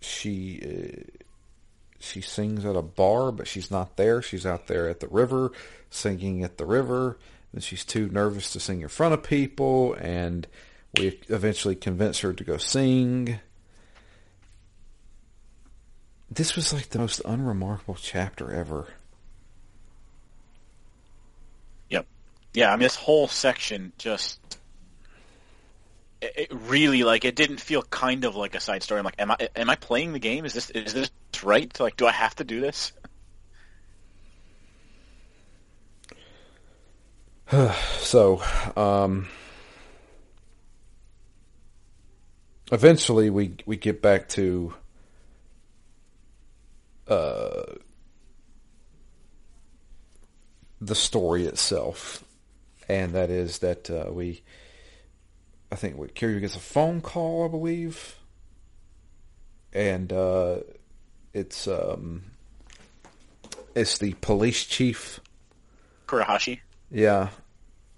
[0.00, 1.22] she uh,
[1.98, 4.20] she sings at a bar, but she's not there.
[4.20, 5.52] She's out there at the river,
[5.90, 7.18] singing at the river.
[7.52, 10.46] And she's too nervous to sing in front of people, and
[10.98, 13.38] we eventually convince her to go sing.
[16.28, 18.88] This was like the most unremarkable chapter ever.
[21.90, 22.06] Yep.
[22.54, 24.40] Yeah, I mean, this whole section just.
[26.36, 28.98] It really like it didn't feel kind of like a side story.
[28.98, 30.44] I'm like, am I am I playing the game?
[30.44, 31.10] Is this is this
[31.42, 31.78] right?
[31.80, 32.92] Like, do I have to do this?
[37.98, 38.42] so,
[38.76, 39.28] um,
[42.72, 44.74] eventually we we get back to
[47.08, 47.74] uh,
[50.80, 52.24] the story itself,
[52.88, 54.42] and that is that uh, we,
[55.74, 58.14] I think, what Kiryu gets a phone call, I believe,
[59.72, 60.58] and uh,
[61.32, 62.22] it's um,
[63.74, 65.18] it's the police chief.
[66.06, 66.60] Kurahashi.
[66.92, 67.30] Yeah,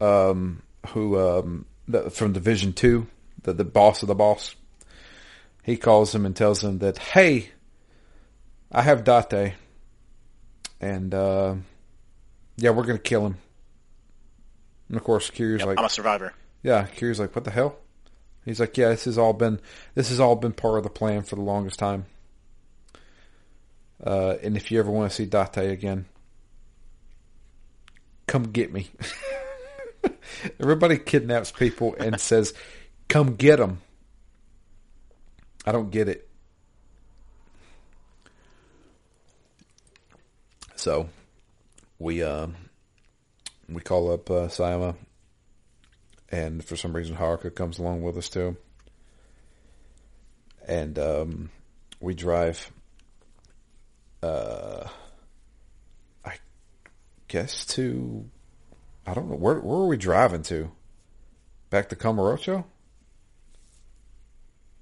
[0.01, 3.09] um, who um, the, from Division Two,
[3.43, 4.57] the the boss of the boss.
[5.63, 7.51] He calls him and tells him that, hey,
[8.73, 9.53] I have Date,
[10.81, 11.57] and uh,
[12.57, 13.37] yeah, we're gonna kill him.
[14.89, 16.33] And of course, Kiryu's Yep, like, I'm a survivor.
[16.67, 17.77] Yeah, Kiryu's like, what the hell?
[18.45, 19.61] He's like, yeah, this has all been
[19.95, 22.07] this has all been part of the plan for the longest time.
[24.05, 26.07] Uh, and if you ever want to see Date again,
[28.27, 28.91] come get me.
[30.61, 32.53] Everybody kidnaps people and says,
[33.07, 33.81] "Come get them."
[35.65, 36.29] I don't get it.
[40.75, 41.09] So
[42.01, 42.49] we uh,
[43.69, 44.97] we call up uh, Sayama,
[46.31, 48.57] and for some reason Haruka comes along with us too,
[50.67, 51.51] and um,
[52.01, 52.71] we drive.
[54.23, 54.89] Uh,
[56.25, 56.35] I
[57.29, 58.25] guess to
[59.07, 60.71] I don't know where where are we driving to?
[61.71, 62.65] Back to Kamurocho?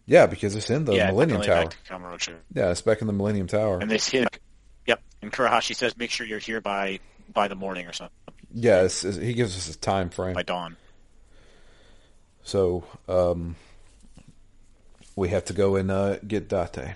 [0.07, 1.71] Yeah, because it's in the yeah, Millennium Tower.
[2.19, 2.35] to.
[2.55, 3.79] Yeah, it's back in the Millennium Tower.
[3.81, 4.27] And they say,
[4.87, 5.01] yep.
[5.23, 7.01] And Kurahashi says, make sure you're here by
[7.33, 8.15] by the morning or something,
[8.53, 10.35] yeah, it's, it's- he gives us a time frame.
[10.35, 10.77] by dawn.
[12.45, 13.57] So um,
[15.17, 16.95] we have to go and uh, get Date.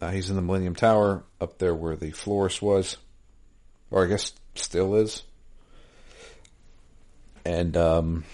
[0.00, 2.96] Uh, he's in the Millennium Tower up there where the florist was,
[3.90, 5.22] or I guess still is.
[7.44, 8.24] And um,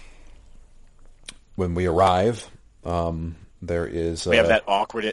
[1.56, 2.50] when we arrive,
[2.84, 5.12] um, there is uh, We have that awkward,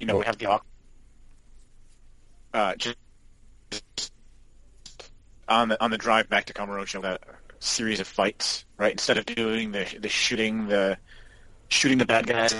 [0.00, 0.18] you know, Oh.
[0.18, 0.66] we have the awkward,
[2.52, 2.96] uh, just
[5.48, 7.20] on the on the drive back to Kamurocho, that
[7.60, 8.92] series of fights, right?
[8.92, 10.98] Instead of doing the the shooting the
[11.68, 12.54] shooting the bad guys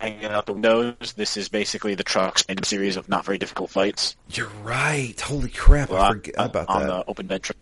[0.00, 3.38] hanging out the windows, this is basically the trucks in a series of not very
[3.38, 5.18] difficult fights You're right.
[5.20, 5.90] Holy crap!
[5.90, 6.86] I Well, forget on- about on that.
[6.88, 7.56] the open bed truck.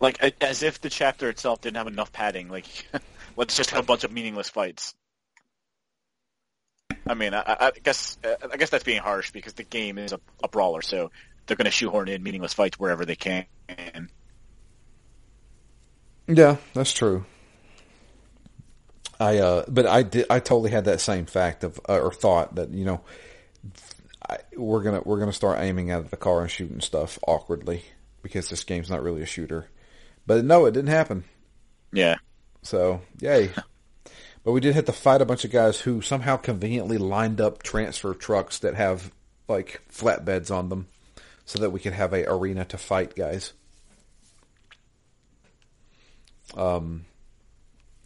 [0.00, 2.48] Like as if the chapter itself didn't have enough padding.
[2.48, 2.66] Like,
[3.36, 4.94] let's just have a bunch of meaningless fights.
[7.06, 9.96] I mean, I, I I guess uh, I guess that's being harsh because the game
[9.98, 11.10] is a, a brawler, so
[11.46, 13.46] they're going to shoehorn in meaningless fights wherever they can.
[16.28, 17.24] Yeah, that's true.
[19.18, 20.26] I uh, but I did.
[20.28, 23.00] I totally had that same fact of uh, or thought that you know,
[24.28, 27.84] I, we're gonna we're gonna start aiming out of the car and shooting stuff awkwardly
[28.22, 29.68] because this game's not really a shooter.
[30.26, 31.24] But no, it didn't happen.
[31.92, 32.16] Yeah,
[32.62, 33.50] So yay.
[34.42, 37.62] But we did have to fight a bunch of guys who somehow conveniently lined up
[37.64, 39.10] transfer trucks that have
[39.48, 40.86] like flatbeds on them,
[41.46, 43.54] so that we could have a arena to fight guys.
[46.54, 47.06] Um,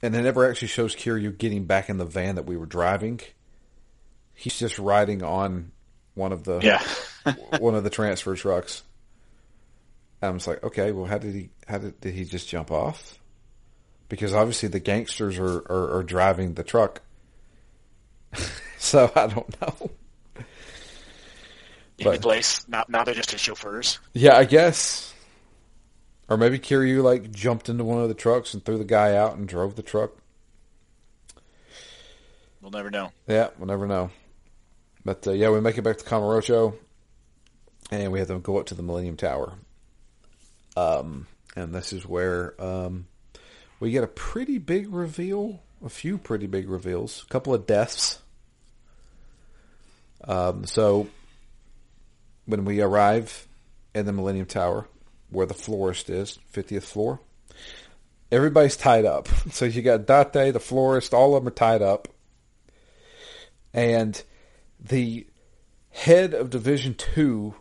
[0.03, 3.21] and it never actually shows Kiryu getting back in the van that we were driving.
[4.35, 5.73] He's just riding on
[6.15, 6.83] one of the yeah.
[7.59, 8.83] one of the transfer trucks.
[10.23, 11.51] And I was like, okay, well, how did he?
[11.67, 13.21] How did did he just jump off?
[14.11, 17.01] because obviously the gangsters are, are, are driving the truck.
[18.79, 19.91] so I don't know.
[22.05, 23.99] In but, place now, now they're just his chauffeurs.
[24.15, 25.13] Yeah, I guess.
[26.31, 29.37] Or maybe Kiryu like jumped into one of the trucks and threw the guy out
[29.37, 30.13] and drove the truck.
[32.63, 33.13] We'll never know.
[33.27, 34.11] Yeah, we'll never know.
[35.05, 36.75] But uh, yeah, we make it back to Kamurocho,
[37.91, 39.53] and we have them go up to the Millennium Tower.
[40.77, 43.09] Um, and this is where um,
[43.79, 48.21] we get a pretty big reveal, a few pretty big reveals, a couple of deaths.
[50.25, 51.09] Um, so
[52.51, 53.47] when we arrive
[53.95, 54.87] in the Millennium Tower,
[55.31, 57.21] where the florist is, 50th floor,
[58.31, 59.29] everybody's tied up.
[59.53, 62.09] So you got Date, the florist, all of them are tied up.
[63.73, 64.23] And
[64.79, 65.27] the
[65.91, 67.55] head of Division 2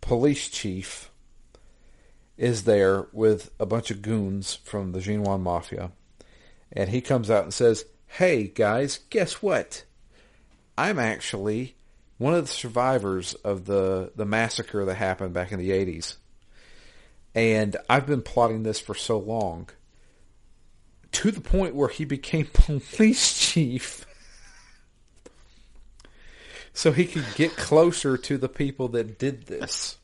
[0.00, 1.10] police chief
[2.36, 5.92] is there with a bunch of goons from the Jingweon Mafia.
[6.72, 9.84] And he comes out and says, Hey guys, guess what?
[10.78, 11.76] I'm actually
[12.20, 16.16] one of the survivors of the, the massacre that happened back in the 80s.
[17.34, 19.70] And I've been plotting this for so long
[21.12, 24.04] to the point where he became police chief
[26.74, 29.96] so he could get closer to the people that did this.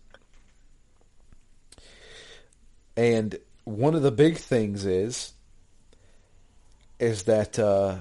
[2.97, 5.35] And one of the big things is
[6.99, 7.97] is that uh,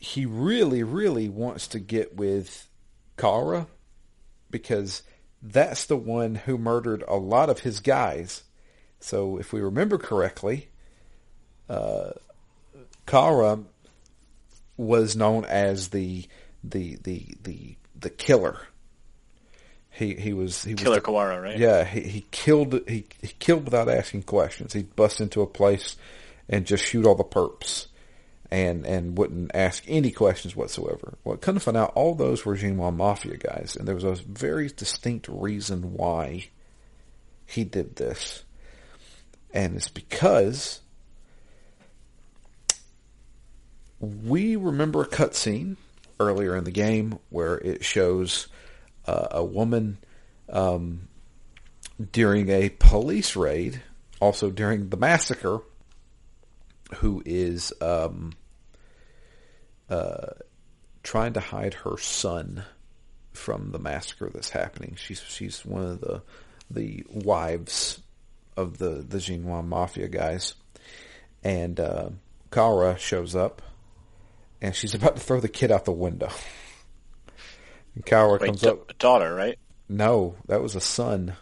[0.00, 2.66] he really, really wants to get with
[3.16, 3.66] Kara
[4.50, 5.02] because
[5.42, 8.42] that's the one who murdered a lot of his guys.
[8.98, 10.68] So if we remember correctly,
[11.68, 12.12] uh,
[13.06, 13.60] Kara
[14.76, 16.26] was known as the
[16.64, 18.58] the the the the killer.
[19.90, 21.58] He he was he killer was the, Kawara, right?
[21.58, 24.72] Yeah, he he killed he he killed without asking questions.
[24.72, 25.96] He'd bust into a place
[26.48, 27.86] and just shoot all the perps,
[28.50, 31.14] and and wouldn't ask any questions whatsoever.
[31.24, 34.14] Well, come to find out, all those were Jingweon Mafia guys, and there was a
[34.14, 36.48] very distinct reason why
[37.46, 38.44] he did this,
[39.52, 40.80] and it's because
[44.00, 45.76] we remember a cutscene
[46.18, 48.48] earlier in the game where it shows
[49.06, 49.98] uh, a woman
[50.48, 51.08] um,
[52.12, 53.82] during a police raid,
[54.20, 55.60] also during the massacre,
[56.96, 58.32] who is um,
[59.90, 60.32] uh,
[61.02, 62.64] trying to hide her son
[63.32, 64.96] from the massacre that's happening.
[64.96, 66.22] She's she's one of the
[66.70, 68.00] the wives
[68.56, 70.54] of the the Jingweon mafia guys,
[71.44, 72.10] and uh,
[72.50, 73.62] Kara shows up
[74.62, 76.30] and she's about to throw the kid out the window.
[77.94, 78.96] And Kara Wait, comes up.
[78.98, 79.58] Daughter, right?
[79.88, 81.34] No, that was a son.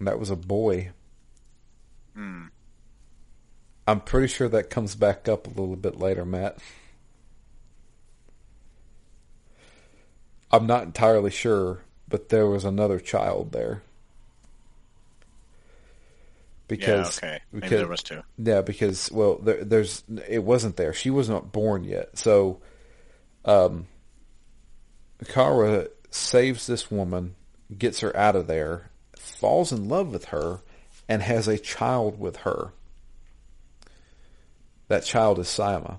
[0.00, 0.90] That was a boy.
[2.14, 2.46] Hmm.
[3.86, 6.58] I'm pretty sure that comes back up a little bit later, Matt.
[10.50, 13.82] I'm not entirely sure, but there was another child there
[16.72, 17.40] because yeah, okay.
[17.52, 18.22] Maybe because, there was two.
[18.38, 20.94] Yeah, because well, there, there's it wasn't there.
[20.94, 22.16] She was not born yet.
[22.16, 22.60] So,
[23.44, 23.88] um,
[25.28, 27.34] Kara saves this woman,
[27.76, 30.60] gets her out of there, falls in love with her,
[31.08, 32.72] and has a child with her.
[34.92, 35.96] That child is Sayama.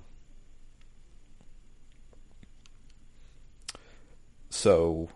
[4.50, 5.08] So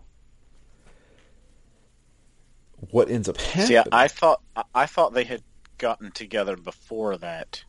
[2.91, 3.67] what ends up happening?
[3.67, 4.41] See, I thought
[4.75, 5.43] I thought they had
[5.77, 7.63] gotten together before that?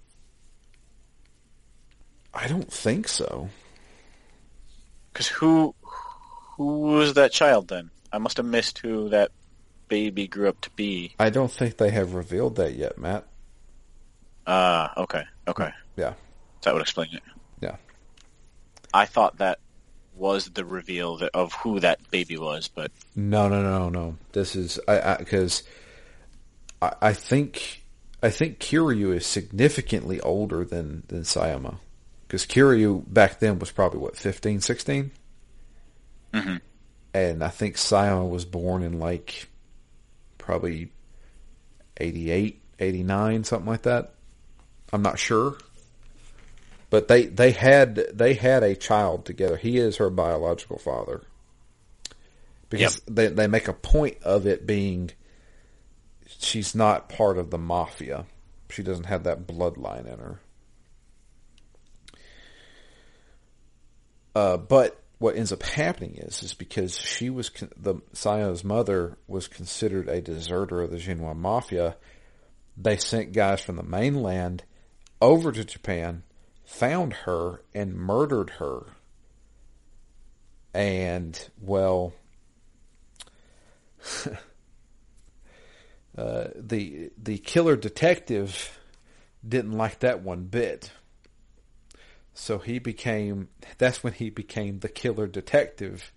[2.34, 3.48] I don't think so.
[5.12, 5.76] Because who
[6.56, 7.92] who was that child then?
[8.12, 9.30] I must have missed who that
[9.86, 11.14] baby grew up to be.
[11.20, 13.28] I don't think they have revealed that yet, Matt.
[14.44, 15.70] Ah, uh, okay, okay.
[16.01, 16.14] Yeah.
[16.62, 17.22] That would explain it.
[17.61, 17.76] Yeah.
[18.92, 19.59] I thought that
[20.14, 24.16] was the reveal of who that baby was, but no, no, no, no.
[24.32, 25.62] This is I because
[26.82, 27.82] I, I, I, think
[28.22, 31.76] I think Kiryu is significantly older than than Sayama
[32.26, 35.11] because Kiryu back then was probably what 15, 16?
[36.32, 36.57] Mm-hmm.
[37.12, 39.48] and I think Sayama was born in like
[40.38, 40.92] probably
[41.96, 44.14] 88, 89, something like that.
[44.92, 45.57] I'm not sure,
[46.91, 49.57] but they they had they had a child together.
[49.57, 51.22] He is her biological father
[52.68, 53.16] because yep.
[53.16, 55.12] they they make a point of it being
[56.38, 58.26] she's not part of the mafia.
[58.68, 60.41] She doesn't have that bloodline in her.
[64.34, 69.49] Uh, but what ends up happening is is because she was the Saya's mother was
[69.49, 71.97] considered a deserter of the Jingweon mafia.
[72.76, 74.64] They sent guys from the mainland
[75.20, 76.22] over to Japan,
[76.71, 78.87] found her, and murdered her.
[80.73, 82.14] And well,
[86.16, 88.79] uh, the the killer detective
[89.47, 90.93] didn't like that one bit.
[92.33, 96.12] So he became, that's when he became the killer detective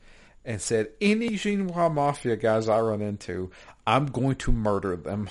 [0.45, 3.49] and said, any Jingweon Mafia guys I run into,
[3.87, 5.29] I'm going to murder them.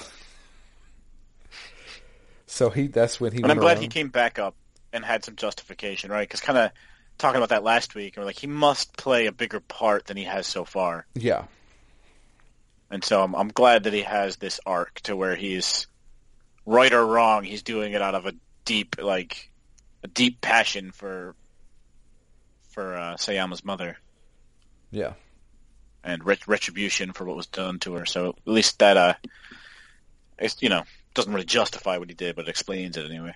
[2.47, 3.83] so he, that's when he And I'm glad around.
[3.83, 4.55] he came back up
[4.93, 6.29] and had some justification, right?
[6.29, 6.71] Because kind of
[7.19, 10.17] talking about that last week, and we're like, he must play a bigger part than
[10.17, 11.07] he has so far.
[11.15, 11.45] Yeah.
[12.91, 15.87] And so I'm, I'm glad that he has this arc to where he's
[16.67, 18.35] right or wrong, he's doing it out of a
[18.65, 19.51] deep, like,
[20.03, 21.35] a deep passion for
[22.71, 23.99] for uh, Sayama's mother.
[24.91, 25.13] Yeah.
[26.03, 28.07] And ret- retribution for what was done to her.
[28.07, 29.15] So at least that, uh,
[30.39, 30.85] it's, you know,
[31.15, 33.35] doesn't really justify what he did, but it explains it anyway.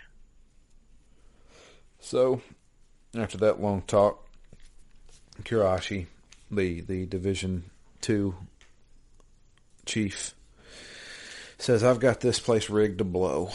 [2.07, 2.41] So,
[3.17, 4.25] after that long talk,
[5.43, 6.07] Kurahashi,
[6.53, 7.65] the the Division
[8.01, 8.37] Two
[9.87, 10.33] chief,
[11.59, 13.51] says, "I've got this place rigged to blow."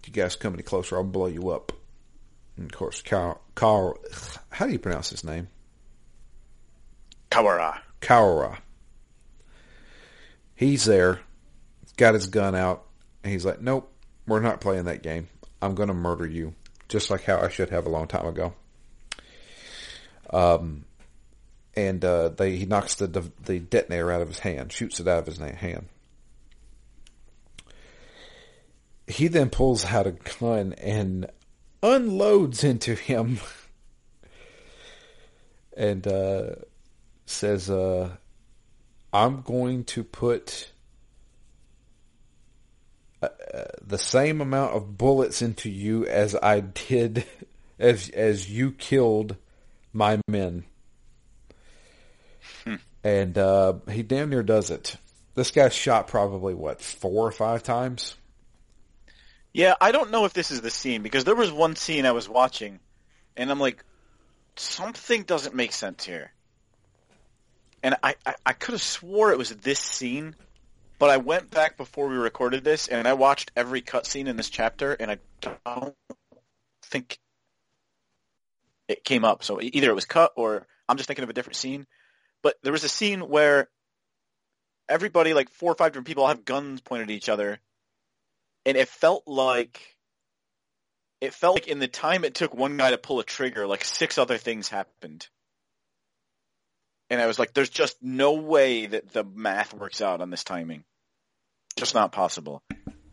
[0.00, 1.72] If you guys come any closer, I'll blow you up.
[2.56, 3.98] And of course, Carl, Carl,
[4.48, 5.48] how do you pronounce his name?
[7.30, 7.80] Kawara.
[8.00, 8.60] Kawara.
[10.54, 11.20] He's there,
[11.98, 12.86] got his gun out,
[13.22, 13.92] and he's like, nope,
[14.26, 15.28] we're not playing that game.
[15.62, 16.54] I'm going to murder you,
[16.88, 18.54] just like how I should have a long time ago.
[20.30, 20.84] Um,
[21.74, 23.06] and uh, they he knocks the
[23.44, 25.88] the detonator out of his hand, shoots it out of his hand.
[29.06, 31.30] he then pulls out a gun and
[31.82, 33.38] unloads into him
[35.76, 36.50] and uh,
[37.24, 38.10] says, uh,
[39.12, 40.70] I'm going to put
[43.54, 47.24] uh, the same amount of bullets into you as I did
[47.78, 49.36] as as you killed
[49.92, 50.64] my men.
[52.64, 52.76] Hmm.
[53.04, 54.96] And uh, he damn near does it.
[55.34, 58.16] This guy shot probably what four or five times.
[59.52, 62.12] Yeah, I don't know if this is the scene because there was one scene I
[62.12, 62.78] was watching,
[63.36, 63.82] and I'm like,
[64.56, 66.32] something doesn't make sense here.
[67.82, 70.34] And I, I, I could have swore it was this scene,
[70.98, 74.50] but I went back before we recorded this and I watched every cutscene in this
[74.50, 75.18] chapter, and I
[75.64, 75.94] don't
[76.84, 77.18] think
[78.88, 79.44] it came up.
[79.44, 81.86] So either it was cut or I'm just thinking of a different scene.
[82.42, 83.68] But there was a scene where
[84.88, 87.58] everybody, like four or five different people, have guns pointed at each other,
[88.64, 89.96] and it felt like
[91.20, 93.84] it felt like in the time it took one guy to pull a trigger, like
[93.84, 95.28] six other things happened.
[97.08, 100.44] And I was like, there's just no way that the math works out on this
[100.44, 100.84] timing.
[101.76, 102.62] Just not possible.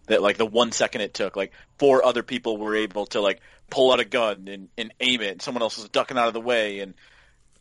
[0.07, 3.39] That like the one second it took, like four other people were able to like
[3.69, 6.33] pull out a gun and, and aim it, and someone else was ducking out of
[6.33, 6.93] the way and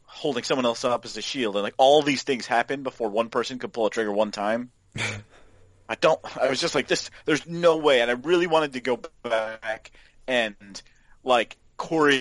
[0.05, 3.28] holding someone else up as a shield, and like all these things happened before one
[3.28, 4.70] person could pull a trigger one time.
[5.89, 6.20] I don't.
[6.37, 7.11] I was just like this.
[7.24, 9.91] There's no way, and I really wanted to go back
[10.26, 10.83] and
[11.24, 12.12] like chore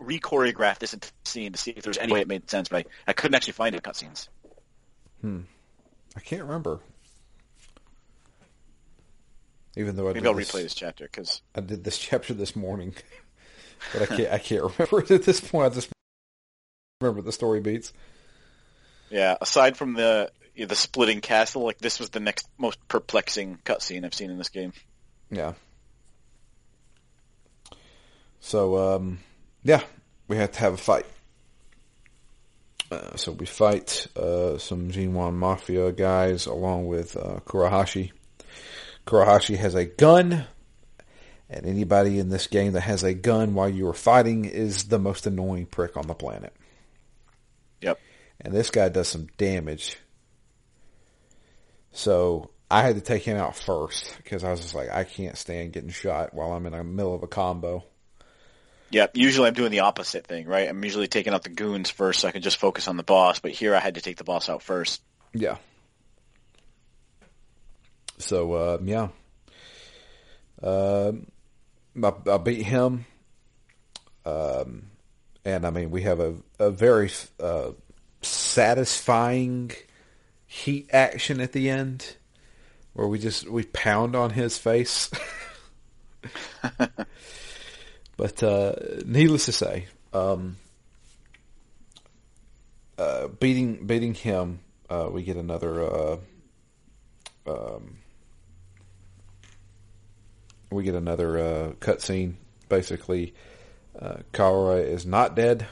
[0.00, 0.94] re-choreograph this
[1.24, 3.54] scene to see if there's any way it made sense, but I, I couldn't actually
[3.54, 4.28] find it in cutscenes.
[5.20, 5.40] Hmm.
[6.16, 6.80] I can't remember.
[9.76, 12.56] Even though I maybe I'll this, replay this chapter because I did this chapter this
[12.56, 12.94] morning,
[13.92, 14.32] but I can't.
[14.32, 15.72] I can't remember it at this point.
[15.72, 15.90] I just
[17.02, 17.92] remember the story beats.
[19.10, 19.36] Yeah.
[19.40, 24.14] Aside from the the splitting castle, like this was the next most perplexing cutscene I've
[24.14, 24.72] seen in this game.
[25.30, 25.52] Yeah.
[28.40, 29.18] So, um,
[29.66, 29.82] yeah,
[30.28, 31.06] we had to have a fight.
[32.90, 38.12] Uh, so we fight uh, some Jingweon Mafia guys along with uh, Kurahashi.
[39.06, 40.44] Kurahashi has a gun,
[41.50, 44.98] and anybody in this game that has a gun while you are fighting is the
[44.98, 46.54] most annoying prick on the planet.
[47.80, 47.98] Yep.
[48.40, 49.98] And this guy does some damage
[51.96, 55.36] so I had to take him out first because I was just like, I can't
[55.36, 57.84] stand getting shot while I'm in the middle of a combo.
[58.90, 60.68] Yeah, usually I'm doing the opposite thing, right?
[60.68, 63.40] I'm usually taking out the goons first so I can just focus on the boss,
[63.40, 65.02] but here I had to take the boss out first.
[65.34, 65.56] Yeah.
[68.18, 69.08] So, uh, yeah.
[70.62, 71.12] Uh,
[72.02, 73.06] I, I, beat him.
[74.24, 74.90] Um,
[75.44, 77.10] and I mean, we have a, a very
[77.40, 77.72] uh,
[78.22, 79.72] satisfying
[80.46, 82.16] heat action at the end
[82.94, 85.10] where we just we pound on his face.
[88.16, 90.56] but uh, needless to say, um,
[92.98, 95.82] uh, beating beating him, uh, we get another.
[95.82, 96.16] Uh,
[97.46, 97.98] um,
[100.70, 102.34] we get another uh, cutscene.
[102.68, 103.34] Basically,
[103.98, 105.66] uh, Kara is not dead.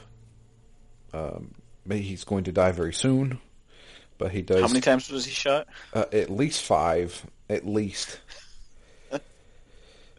[1.13, 1.53] Um,
[1.89, 3.39] he's going to die very soon,
[4.17, 4.61] but he does.
[4.61, 5.67] How many times was he shot?
[5.93, 8.19] Uh, at least five, at least.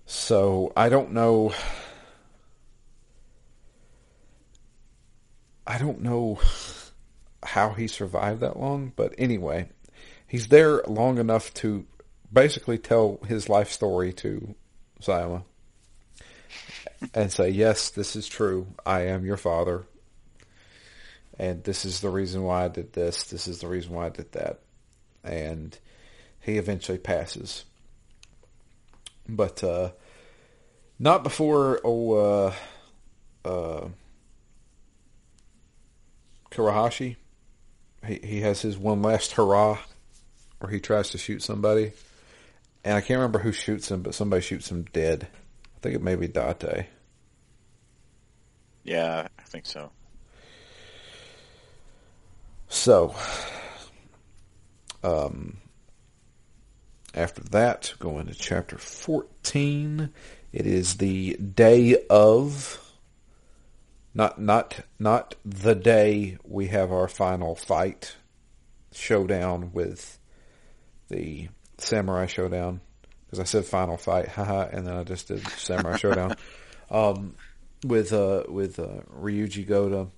[0.07, 1.53] so I don't know.
[5.66, 6.38] I don't know
[7.42, 9.68] how he survived that long, but anyway,
[10.26, 11.86] he's there long enough to
[12.32, 14.54] basically tell his life story to
[15.00, 15.42] Sayama
[17.14, 18.68] and say, "Yes, this is true.
[18.84, 19.84] I am your father,
[21.38, 23.24] and this is the reason why I did this.
[23.24, 24.60] This is the reason why I did that."
[25.24, 25.76] And
[26.40, 27.64] he eventually passes,
[29.28, 29.90] but uh,
[30.98, 32.54] not before oh uh,
[33.44, 33.88] uh,
[36.57, 37.16] Kurahashi.
[38.07, 39.78] He he has his one last hurrah,
[40.59, 41.92] where he tries to shoot somebody,
[42.84, 45.28] and I can't remember who shoots him, but somebody shoots him dead.
[45.76, 46.86] I think it may be Date.
[48.84, 49.90] Yeah, I think so.
[52.68, 53.14] So,
[55.02, 55.59] um,
[57.14, 60.11] after that, go into chapter 14.
[60.52, 62.86] It is the day of,
[64.16, 68.16] not, not, not the day we have our final fight,
[68.90, 70.18] showdown with
[71.10, 72.80] the samurai showdown.
[73.26, 76.34] Because I said final fight, haha, and then I just did samurai showdown.
[76.90, 77.34] Um,
[77.84, 80.08] with, uh, with, uh, Ryuji Goda,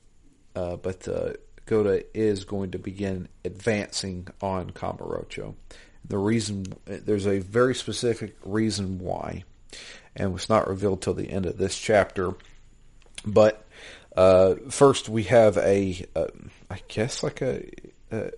[0.54, 1.32] uh, but, uh,
[1.66, 5.56] Goda is going to begin advancing on Kamurocho.
[6.04, 9.42] The reason, there's a very specific reason why,
[10.14, 12.34] and it's not revealed till the end of this chapter.
[13.26, 13.67] But
[14.18, 16.26] uh, first, we have a, uh,
[16.68, 17.70] I guess, like a,
[18.10, 18.32] a,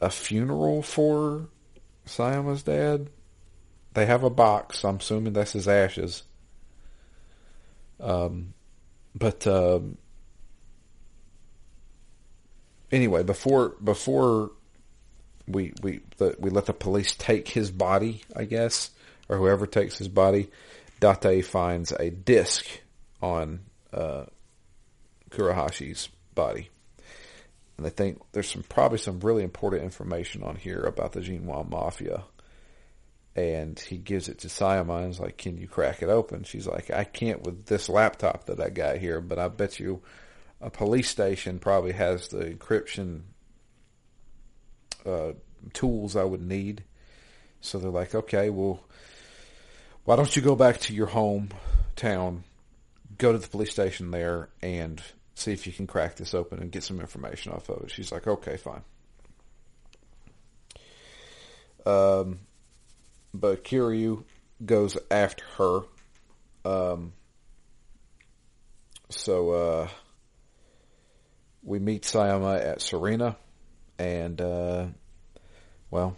[0.00, 1.46] a funeral for
[2.04, 3.08] Sayama's dad.
[3.94, 4.84] They have a box.
[4.84, 6.24] I'm assuming that's his ashes.
[8.00, 8.52] Um,
[9.14, 9.96] but um,
[12.90, 14.50] anyway, before before
[15.46, 18.90] we we the, we let the police take his body, I guess,
[19.28, 20.50] or whoever takes his body,
[20.98, 22.66] Date finds a disc
[23.22, 23.60] on
[23.92, 24.24] uh,
[25.30, 26.70] Kurahashi's body,
[27.76, 31.70] and they think there's some probably some really important information on here about the Jingweon
[31.70, 32.24] Mafia.
[33.36, 36.90] And he gives it to Sayama is like, "Can you crack it open?" She's like,
[36.90, 40.02] "I can't with this laptop that I got here, but I bet you."
[40.60, 43.22] a police station probably has the encryption
[45.06, 45.32] uh,
[45.72, 46.84] tools I would need.
[47.60, 48.84] So they're like, okay, well,
[50.04, 52.42] why don't you go back to your hometown,
[53.18, 55.02] go to the police station there, and
[55.34, 57.90] see if you can crack this open and get some information off of it.
[57.90, 58.82] She's like, okay, fine.
[61.86, 62.40] Um,
[63.32, 64.24] but Kiryu
[64.64, 65.80] goes after her.
[66.64, 67.12] Um,
[69.10, 69.88] so, uh,
[71.62, 73.36] we meet Sayama at Serena,
[73.98, 74.86] and uh,
[75.90, 76.16] well,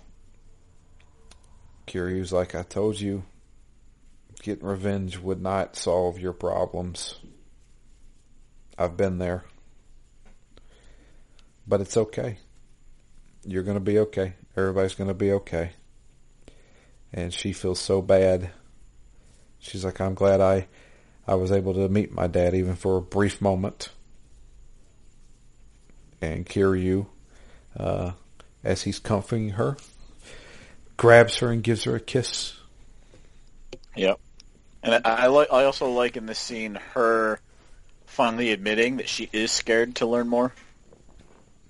[1.87, 3.25] Kiryu's like I told you,
[4.43, 7.17] getting revenge would not solve your problems.
[8.79, 9.45] I've been there,
[11.67, 12.39] but it's okay.
[13.45, 14.35] You're gonna be okay.
[14.57, 15.73] Everybody's gonna be okay.
[17.13, 18.51] And she feels so bad.
[19.59, 20.69] She's like, I'm glad I,
[21.27, 23.91] I was able to meet my dad even for a brief moment
[26.21, 27.07] and Kiryu,
[27.79, 28.13] uh,
[28.63, 29.77] as he's comforting her,
[30.97, 32.59] grabs her and gives her a kiss.
[33.97, 34.21] Yep.
[34.83, 35.49] And I, I like.
[35.53, 37.41] I also like in this scene her
[38.07, 40.53] finally admitting that she is scared to learn more.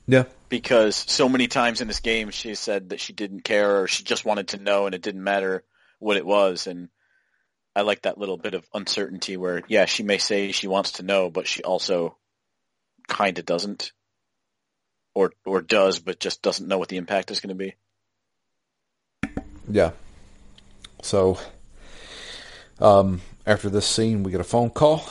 [0.07, 0.25] Yeah.
[0.49, 4.03] Because so many times in this game she said that she didn't care or she
[4.03, 5.63] just wanted to know and it didn't matter
[5.99, 6.89] what it was and
[7.77, 11.05] I like that little bit of uncertainty where yeah, she may say she wants to
[11.05, 12.17] know but she also
[13.07, 13.93] kind of doesn't
[15.15, 17.75] or or does, but just doesn't know what the impact is going to be.
[19.69, 19.93] Yeah.
[21.03, 21.39] So,
[22.81, 25.05] um, after this scene, we get a phone call,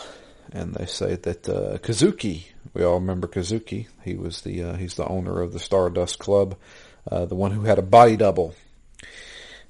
[0.51, 2.45] and they say that uh, Kazuki.
[2.73, 3.87] We all remember Kazuki.
[4.03, 6.55] He was the uh, he's the owner of the Stardust Club,
[7.11, 8.55] uh, the one who had a body double.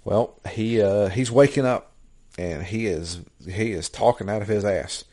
[0.04, 1.92] Well, he uh, he's waking up,
[2.38, 5.04] and he is he is talking out of his ass.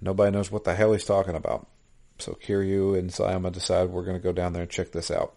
[0.00, 1.66] Nobody knows what the hell he's talking about.
[2.18, 5.34] So Kiryu and Sayama decide we're going to go down there and check this out.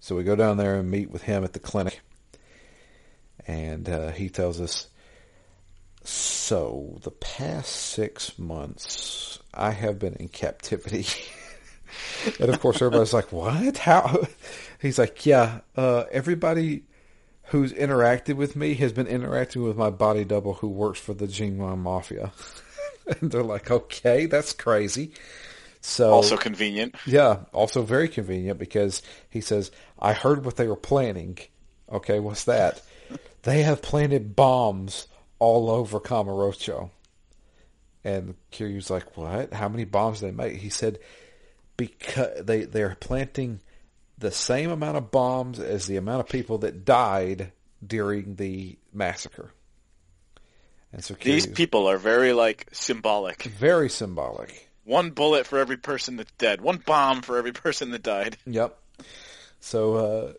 [0.00, 2.00] So we go down there and meet with him at the clinic.
[3.46, 4.88] And uh, he tells us
[6.02, 11.06] So the past six months, I have been in captivity.
[12.40, 13.78] and of course, everybody's like, "What?
[13.78, 14.26] How?"
[14.82, 16.84] He's like, "Yeah, uh, everybody
[17.50, 21.26] who's interacted with me has been interacting with my body double who works for the
[21.26, 22.32] Jingweon Mafia."
[23.20, 25.12] and they're like, "Okay, that's crazy."
[25.80, 26.96] So Also convenient.
[27.06, 29.70] yeah, also very convenient because he says,
[30.00, 31.38] I heard what they were planning.
[31.90, 32.82] Okay, what's that?
[33.46, 35.06] They have planted bombs
[35.38, 36.90] all over Kamurocho.
[38.02, 39.52] And Kiryu's like, what?
[39.52, 40.56] How many bombs they make?
[40.56, 40.98] He said,
[41.76, 43.60] because they, they're planting
[44.18, 47.52] the same amount of bombs as the amount of people that died
[47.86, 49.52] during the massacre.
[50.92, 53.44] And so These people are very like symbolic.
[53.44, 54.68] very symbolic.
[54.82, 56.60] One bullet for every person that's dead.
[56.60, 58.38] One bomb for every person that died.
[58.44, 58.76] Yep.
[59.60, 60.32] So uh,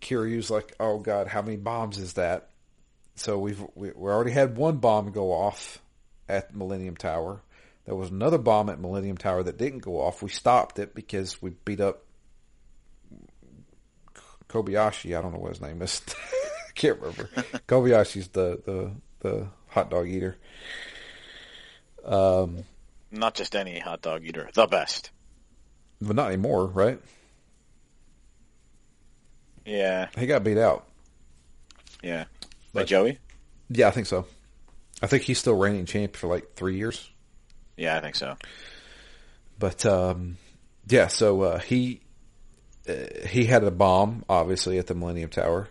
[0.00, 2.50] Kiryu's like, "Oh God, how many bombs is that?"
[3.14, 5.80] So we've we, we already had one bomb go off
[6.28, 7.42] at Millennium Tower.
[7.84, 10.22] There was another bomb at Millennium Tower that didn't go off.
[10.22, 12.02] We stopped it because we beat up
[14.48, 15.16] Kobayashi.
[15.16, 16.00] I don't know what his name is.
[16.74, 17.28] Can't remember.
[17.66, 18.90] Kobayashi's the, the
[19.20, 20.36] the hot dog eater.
[22.04, 22.64] Um,
[23.10, 24.48] Not just any hot dog eater.
[24.54, 25.10] The best.
[26.00, 27.00] but not anymore, right?
[29.66, 30.08] Yeah.
[30.16, 30.86] He got beat out.
[32.02, 32.24] Yeah.
[32.72, 33.18] By Joey?
[33.68, 34.26] Yeah, I think so.
[35.02, 37.10] I think he's still reigning champ for like three years.
[37.76, 38.36] Yeah, I think so.
[39.58, 40.38] But um,
[40.88, 42.00] yeah, so uh, he
[42.88, 45.68] uh, he had a bomb, obviously, at the Millennium Tower.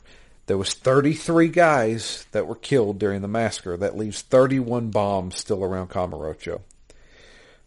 [0.47, 3.77] There was 33 guys that were killed during the massacre.
[3.77, 6.61] That leaves 31 bombs still around Kamurocho.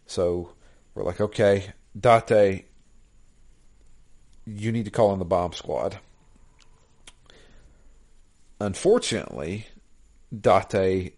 [0.05, 0.53] So
[0.95, 2.65] we're like, okay, Date,
[4.45, 5.99] you need to call in the bomb squad.
[8.59, 9.67] Unfortunately,
[10.37, 11.13] Date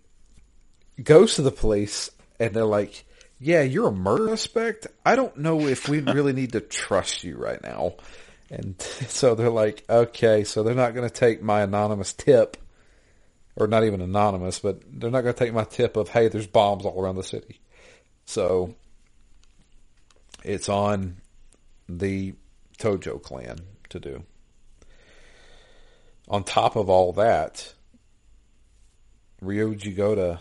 [1.01, 3.05] goes to the police and they're like,
[3.39, 4.87] yeah, you're a murder suspect.
[5.05, 7.95] I don't know if we really need to trust you right now.
[8.51, 12.57] And so they're like, okay, so they're not going to take my anonymous tip,
[13.55, 16.47] or not even anonymous, but they're not going to take my tip of, hey, there's
[16.47, 17.59] bombs all around the city.
[18.25, 18.75] So
[20.43, 21.17] it's on
[21.89, 22.35] the
[22.77, 23.57] Tojo clan
[23.89, 24.23] to do.
[26.31, 27.73] On top of all that,
[29.43, 30.39] Ryuji Goda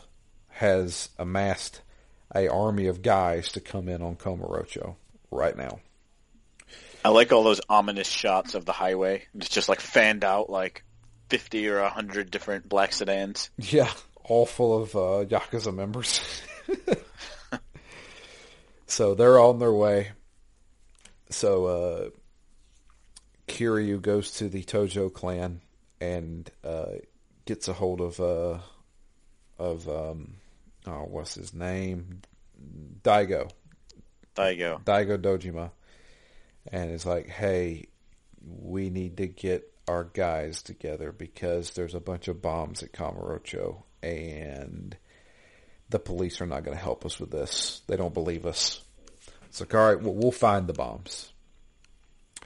[0.51, 1.83] has amassed
[2.33, 4.95] a army of guys to come in on Kamurocho
[5.33, 5.81] right now.
[7.05, 9.25] I like all those ominous shots of the highway.
[9.35, 10.85] It's just like fanned out like
[11.29, 13.51] 50 or 100 different black sedans.
[13.59, 13.91] Yeah,
[14.23, 16.21] all full of uh, Yakuza members.
[18.87, 20.13] so they're on their way.
[21.31, 22.11] So uh,
[23.49, 25.63] Kiryu goes to the Tojo clan
[26.01, 26.93] and uh,
[27.45, 28.59] gets a hold of uh,
[29.59, 30.35] of um,
[30.87, 32.21] oh, what's his name?
[33.03, 33.51] Daigo.
[34.35, 34.81] There you go.
[34.85, 35.71] Daigo Dojima,
[36.71, 37.87] and it's like, hey,
[38.43, 43.83] we need to get our guys together because there's a bunch of bombs at Kamurocho
[44.03, 44.97] and
[45.89, 47.83] the police are not going to help us with this.
[47.87, 48.83] They don't believe us.
[49.49, 51.33] It's like, all right, well, we'll find the bombs.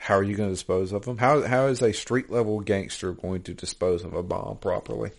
[0.04, 1.16] How are you going to dispose of them?
[1.16, 5.12] How how is a street level gangster going to dispose of a bomb properly?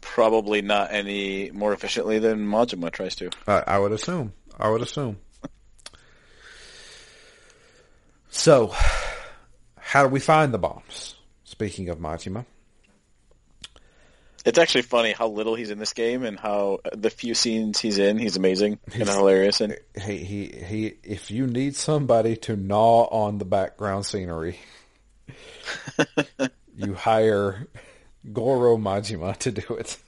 [0.00, 3.30] Probably not any more efficiently than Majima tries to.
[3.48, 4.34] I, I would assume.
[4.56, 5.18] I would assume.
[8.30, 8.72] So,
[9.76, 11.16] how do we find the bombs?
[11.42, 12.46] Speaking of Majima,
[14.46, 17.98] It's actually funny how little he's in this game and how the few scenes he's
[17.98, 19.60] in, he's amazing and hilarious.
[19.60, 20.94] And he he he.
[21.02, 24.60] If you need somebody to gnaw on the background scenery,
[26.76, 27.66] you hire
[28.32, 29.98] Goro Majima to do it.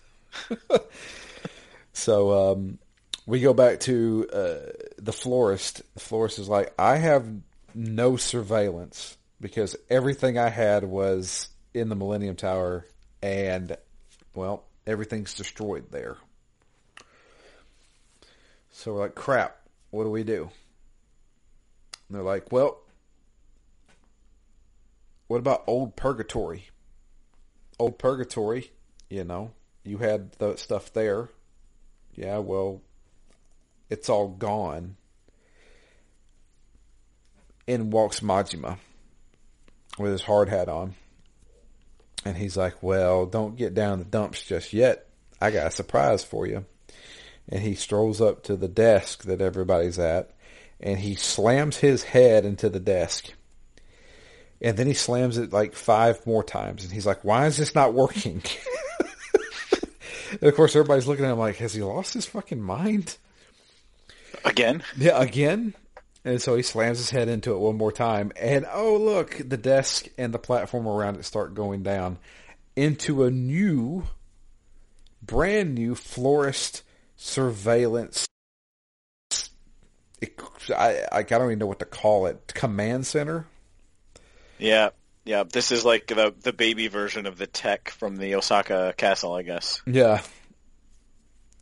[1.93, 2.79] so um,
[3.27, 4.57] we go back to uh,
[4.99, 5.83] the florist.
[5.95, 7.27] The florist is like, I have
[7.75, 12.87] no surveillance because everything I had was in the Millennium Tower,
[13.21, 13.77] and
[14.39, 16.17] well, everything's destroyed there.
[18.71, 19.59] So we're like, crap.
[19.91, 20.51] What do we do?
[22.09, 22.79] And they're like, well,
[25.27, 26.69] what about old purgatory?
[27.81, 28.71] Old purgatory,
[29.11, 29.51] you know,
[29.85, 31.29] you had the stuff there.
[32.15, 32.81] Yeah, well,
[33.91, 34.97] it's all gone.
[37.67, 38.79] In walks Majima
[39.99, 40.95] with his hard hat on.
[42.25, 45.07] And he's like, well, don't get down the dumps just yet.
[45.41, 46.65] I got a surprise for you.
[47.49, 50.31] And he strolls up to the desk that everybody's at
[50.81, 53.33] and he slams his head into the desk.
[54.61, 56.85] And then he slams it like five more times.
[56.85, 58.43] And he's like, why is this not working?
[60.31, 63.17] And of course, everybody's looking at him like, has he lost his fucking mind?
[64.45, 64.83] Again?
[64.97, 65.75] Yeah, again.
[66.29, 68.33] And so he slams his head into it one more time.
[68.37, 72.19] And oh, look, the desk and the platform around it start going down
[72.77, 74.05] into a new,
[75.23, 76.83] brand new florist
[77.17, 78.27] surveillance.
[80.77, 82.53] I, I don't even know what to call it.
[82.55, 83.47] Command center?
[84.59, 84.91] Yeah.
[85.25, 89.33] Yeah, this is like the the baby version of the tech from the Osaka castle,
[89.33, 89.81] I guess.
[89.87, 90.21] Yeah.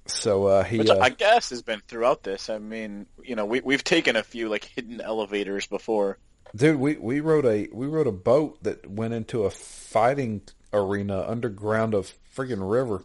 [0.07, 2.49] So uh, he, Which uh, I guess has been throughout this.
[2.49, 6.19] I mean, you know, we we've taken a few like hidden elevators before.
[6.55, 10.43] dude, we we rode a we rode a boat that went into a fighting
[10.73, 13.05] arena underground of friggin' river.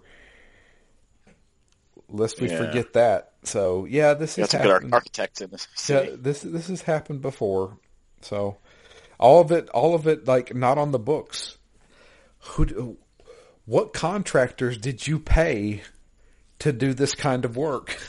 [2.09, 2.57] Lest we Yeah.
[2.57, 3.31] forget that.
[3.43, 4.93] So yeah, this is has some good ar- happened.
[4.93, 6.15] architects in this Yeah, city.
[6.17, 7.77] this this has happened before.
[8.21, 8.57] So
[9.19, 11.57] all of it, all of it, like not on the books.
[12.39, 12.97] Who,
[13.65, 15.81] what contractors did you pay
[16.61, 17.97] to do this kind of work?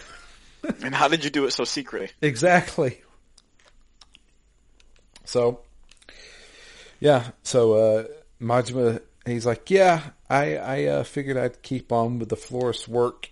[0.85, 2.11] And how did you do it so secretly?
[2.21, 3.01] exactly.
[5.25, 5.59] So,
[7.01, 7.31] yeah.
[7.43, 8.05] So uh,
[8.41, 13.31] Majima, he's like, yeah, I I uh, figured I'd keep on with the florist work.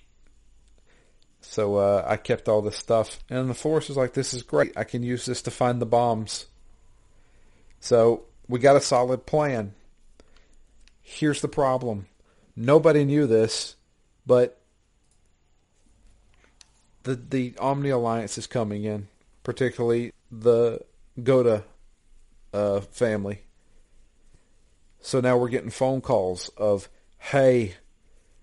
[1.40, 4.76] So uh, I kept all this stuff, and the florist is like, "This is great.
[4.76, 6.46] I can use this to find the bombs."
[7.80, 9.74] So we got a solid plan.
[11.00, 12.06] Here's the problem:
[12.56, 13.76] nobody knew this,
[14.26, 14.59] but
[17.02, 19.08] the the Omi Alliance is coming in,
[19.42, 20.80] particularly the
[21.22, 21.64] Goda
[22.52, 23.42] uh, family.
[25.00, 26.88] So now we're getting phone calls of,
[27.18, 27.74] "Hey,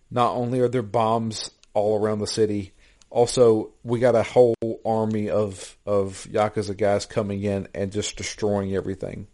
[0.09, 2.73] not only are there bombs all around the city,
[3.09, 4.55] also we got a whole
[4.85, 9.27] army of of yakuza guys coming in and just destroying everything."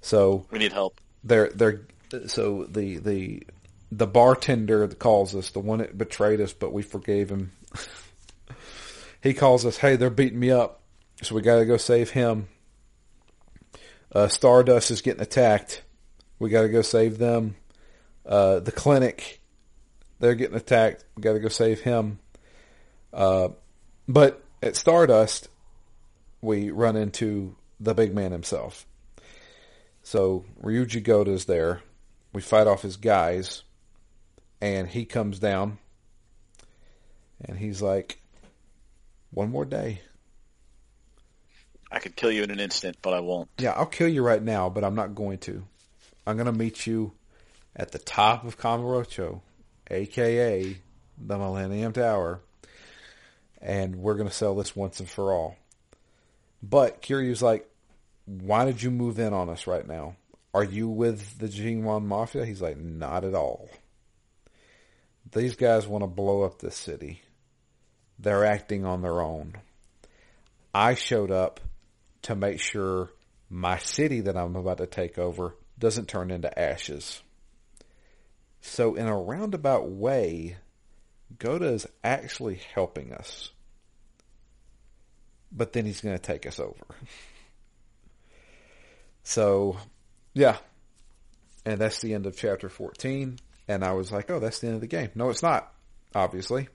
[0.00, 1.00] So We need help.
[1.24, 1.82] they're they're
[2.26, 3.42] so the the
[3.90, 7.52] the bartender that calls us, the one that betrayed us, but we forgave him.
[9.22, 10.80] he calls us, "Hey, they're beating me up,
[11.22, 12.48] so we got to go save him."
[14.14, 15.82] Uh, Stardust is getting attacked.
[16.38, 17.56] We got to go save them.
[18.26, 19.40] Uh, the clinic,
[20.18, 21.04] they're getting attacked.
[21.16, 22.18] We got to go save him.
[23.12, 23.48] Uh,
[24.08, 25.48] but at Stardust,
[26.40, 28.86] we run into the big man himself.
[30.02, 31.82] So Ryuji Goda's there.
[32.32, 33.62] We fight off his guys,
[34.60, 35.78] and he comes down,
[37.44, 38.18] and he's like,
[39.32, 40.00] "One more day."
[41.90, 43.50] I could kill you in an instant, but I won't.
[43.58, 45.64] Yeah, I'll kill you right now, but I'm not going to.
[46.26, 47.12] I'm going to meet you
[47.76, 49.42] at the top of Kamurocho,
[49.90, 50.76] aka
[51.18, 52.40] the Millennium Tower,
[53.60, 55.56] and we're going to sell this once and for all.
[56.62, 57.68] But Kiryu's like,
[58.24, 60.16] why did you move in on us right now?
[60.54, 62.44] Are you with the Jingweon Mafia?
[62.44, 63.68] He's like, not at all.
[65.32, 67.21] These guys want to blow up this city.
[68.18, 69.54] They're acting on their own.
[70.74, 71.60] I showed up
[72.22, 73.10] to make sure
[73.50, 77.20] my city that I'm about to take over doesn't turn into ashes.
[78.60, 80.56] So in a roundabout way,
[81.38, 83.50] Goda is actually helping us.
[85.50, 86.86] But then he's going to take us over.
[89.24, 89.76] So,
[90.34, 90.56] yeah.
[91.64, 93.38] And that's the end of chapter 14.
[93.68, 95.10] And I was like, oh, that's the end of the game.
[95.14, 95.72] No, it's not,
[96.14, 96.68] obviously.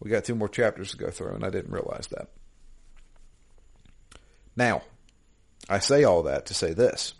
[0.00, 2.28] We got two more chapters to go through, and I didn't realize that.
[4.56, 4.82] Now,
[5.68, 7.14] I say all that to say this.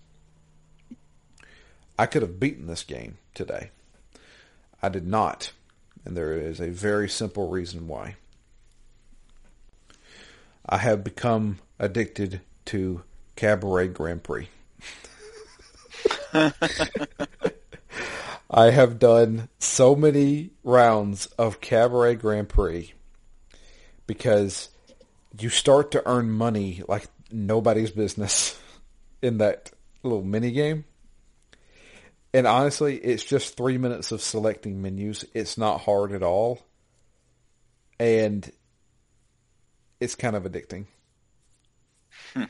[1.98, 3.70] I could have beaten this game today.
[4.82, 5.52] I did not.
[6.04, 8.16] And there is a very simple reason why.
[10.66, 13.02] I have become addicted to
[13.36, 14.48] Cabaret Grand Prix.
[18.50, 22.92] I have done so many rounds of Cabaret Grand Prix
[24.08, 24.70] because
[25.38, 28.60] you start to earn money like nobody's business
[29.22, 29.70] in that
[30.02, 30.84] little mini game.
[32.34, 35.24] And honestly, it's just three minutes of selecting menus.
[35.32, 36.60] It's not hard at all.
[38.00, 38.50] And
[40.00, 40.86] it's kind of addicting.
[42.34, 42.44] Hmm.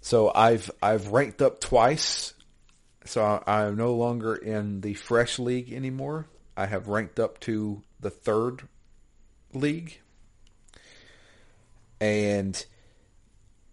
[0.00, 2.34] So I've I've ranked up twice.
[3.04, 6.26] So I, I'm no longer in the fresh league anymore.
[6.56, 8.62] I have ranked up to the third
[9.52, 9.98] league.
[12.00, 12.64] And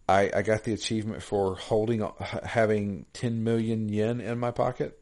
[0.08, 2.12] I, I got the achievement for holding uh,
[2.44, 5.00] having 10 million yen in my pocket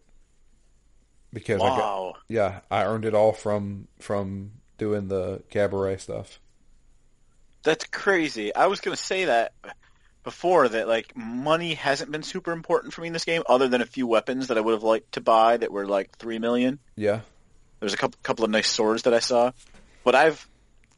[1.32, 2.14] because I got Wow.
[2.30, 6.40] yeah I earned it all from from doing the cabaret stuff.
[7.64, 8.54] That's crazy.
[8.56, 9.54] I was going to say that
[10.28, 13.80] before that like money hasn't been super important for me in this game other than
[13.80, 16.80] a few weapons that I would have liked to buy that were like 3 million.
[16.98, 17.22] Yeah,
[17.80, 19.54] There's a couple couple of nice swords that I saw,
[20.04, 20.46] but I've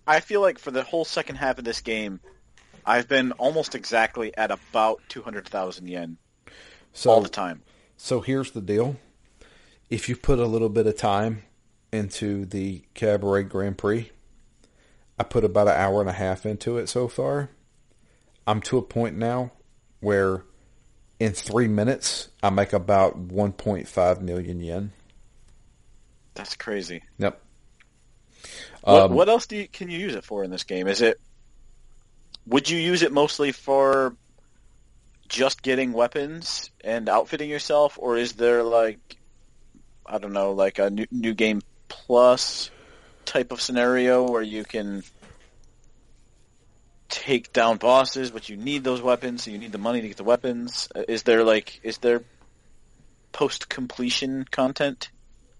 [0.08, 2.22] I feel like for the whole second half of this game,
[2.84, 6.18] I've been almost exactly at about two hundred thousand yen
[6.94, 7.62] So all the time.
[7.98, 8.96] So here's the deal.
[9.92, 11.44] If you put a little bit of time
[11.94, 14.10] into the Cabaret Grand Prix,
[15.20, 17.52] I put about an hour and a half into it so far.
[18.50, 19.52] I'm to a point now
[20.00, 20.43] where
[21.20, 24.91] in three minutes I make about 1.5 million yen.
[26.34, 27.04] That's crazy.
[27.20, 27.39] Yep.
[28.82, 30.88] What, Um, what else do you, can you use it for in this game?
[30.88, 31.20] Is it
[32.47, 34.16] would you use it mostly for
[35.28, 39.18] just getting weapons and outfitting yourself, or is there like
[40.08, 42.72] I don't know, like a new, new game plus
[43.26, 45.04] type of scenario where you can
[47.10, 50.18] take down bosses, but you need those weapons, so you need the money to get
[50.18, 50.88] the weapons?
[50.95, 52.24] Uh, Is there like is there
[53.32, 55.10] post completion content?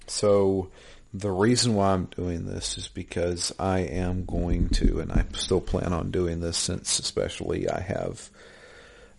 [0.08, 0.70] So
[1.14, 5.62] the reason why I'm doing this is because I am going to, and I still
[5.62, 8.30] plan on doing this since especially I have,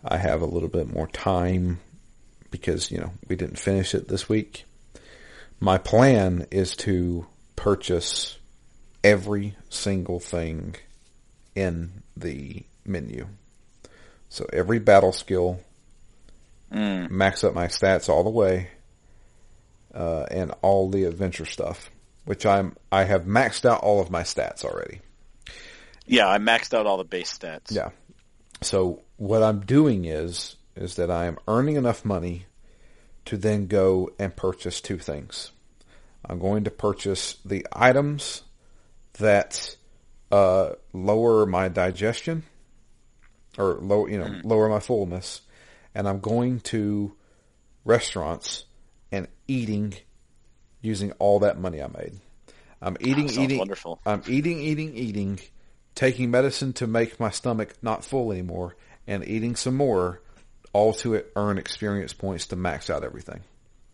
[0.05, 1.81] I have a little bit more time
[2.51, 4.65] because, you know, we didn't finish it this week.
[5.59, 7.27] My plan is to
[7.57, 8.39] purchase
[9.03, 10.77] every single thing
[11.55, 13.27] in the menu.
[14.29, 15.61] So every battle skill,
[16.73, 17.11] Mm.
[17.11, 18.69] max up my stats all the way,
[19.93, 21.91] uh, and all the adventure stuff,
[22.25, 25.01] which I'm I have maxed out all of my stats already.
[26.07, 27.71] Yeah, I maxed out all the base stats.
[27.73, 27.91] Yeah.
[28.63, 32.47] So what I'm doing is is that I am earning enough money
[33.25, 35.51] to then go and purchase two things.
[36.25, 38.43] I'm going to purchase the items
[39.15, 39.75] that
[40.31, 42.43] uh, lower my digestion
[43.59, 45.41] or low, you know, lower my fullness,
[45.95, 47.13] and I'm going to
[47.85, 48.65] restaurants
[49.11, 49.95] and eating
[50.83, 52.15] using all that money I made.
[52.81, 54.01] I'm eating, sounds eating, wonderful.
[54.07, 55.41] I'm eating, eating, eating,
[55.95, 58.77] taking medicine to make my stomach not full anymore,
[59.07, 60.23] and eating some more,
[60.73, 63.41] all to earn experience points to max out everything.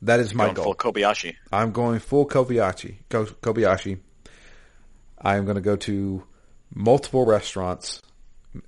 [0.03, 0.65] That is my Going goal.
[0.65, 1.35] full Kobayashi.
[1.51, 2.97] I'm going full Kobayashi.
[3.09, 3.99] Ko- Kobayashi.
[5.27, 6.23] I am going to go to
[6.73, 8.01] multiple restaurants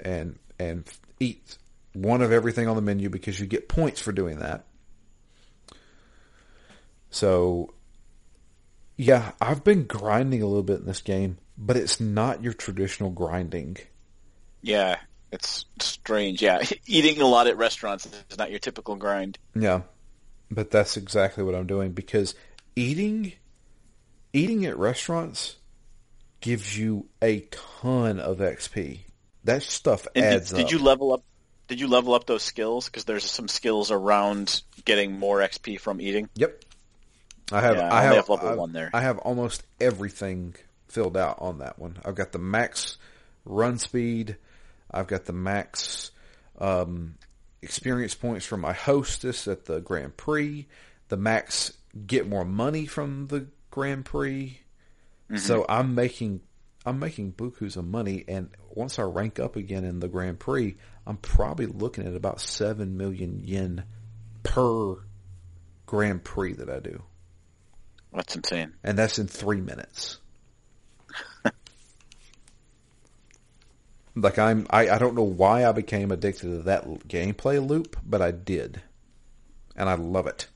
[0.01, 0.85] and and
[1.21, 1.57] eat
[1.93, 4.65] one of everything on the menu because you get points for doing that.
[7.11, 7.73] So,
[8.97, 13.11] yeah, I've been grinding a little bit in this game, but it's not your traditional
[13.11, 13.77] grinding.
[14.61, 14.99] Yeah,
[15.31, 16.43] it's strange.
[16.43, 19.39] Yeah, eating a lot at restaurants is not your typical grind.
[19.55, 19.83] Yeah,
[20.51, 22.35] but that's exactly what I'm doing because
[22.75, 23.35] eating,
[24.33, 25.58] eating at restaurants
[26.41, 29.01] gives you a ton of XP.
[29.45, 30.73] That stuff And adds did, did up.
[30.73, 31.23] you level up?
[31.69, 32.87] Did you level up those skills?
[32.87, 36.29] Because there's some skills around getting more XP from eating.
[36.35, 36.65] Yep.
[37.53, 37.77] I have.
[37.77, 38.91] Yeah, I I have, have level I- one there.
[38.93, 40.55] I have almost everything
[40.89, 41.99] filled out on that one.
[42.05, 42.97] I've got the max
[43.45, 44.37] run speed.
[44.91, 46.11] I've got the max
[46.59, 47.15] um,
[47.63, 50.67] experience points from my hostess at the Grand Prix.
[51.09, 51.73] The max
[52.07, 54.61] get more money from the Grand Prix.
[55.37, 55.71] So mm-hmm.
[55.71, 56.41] I'm making
[56.87, 60.77] I'm making bukus of money, and once I rank up again in the Grand Prix,
[61.07, 63.85] I'm probably looking at about seven million yen
[64.43, 64.97] per
[65.85, 67.03] Grand Prix that I do,
[68.13, 68.73] That's insane.
[68.83, 70.19] and that's in three minutes.
[74.15, 78.23] like I'm, I, I don't know why I became addicted to that gameplay loop, but
[78.23, 78.81] I did,
[79.77, 80.49] and I love it.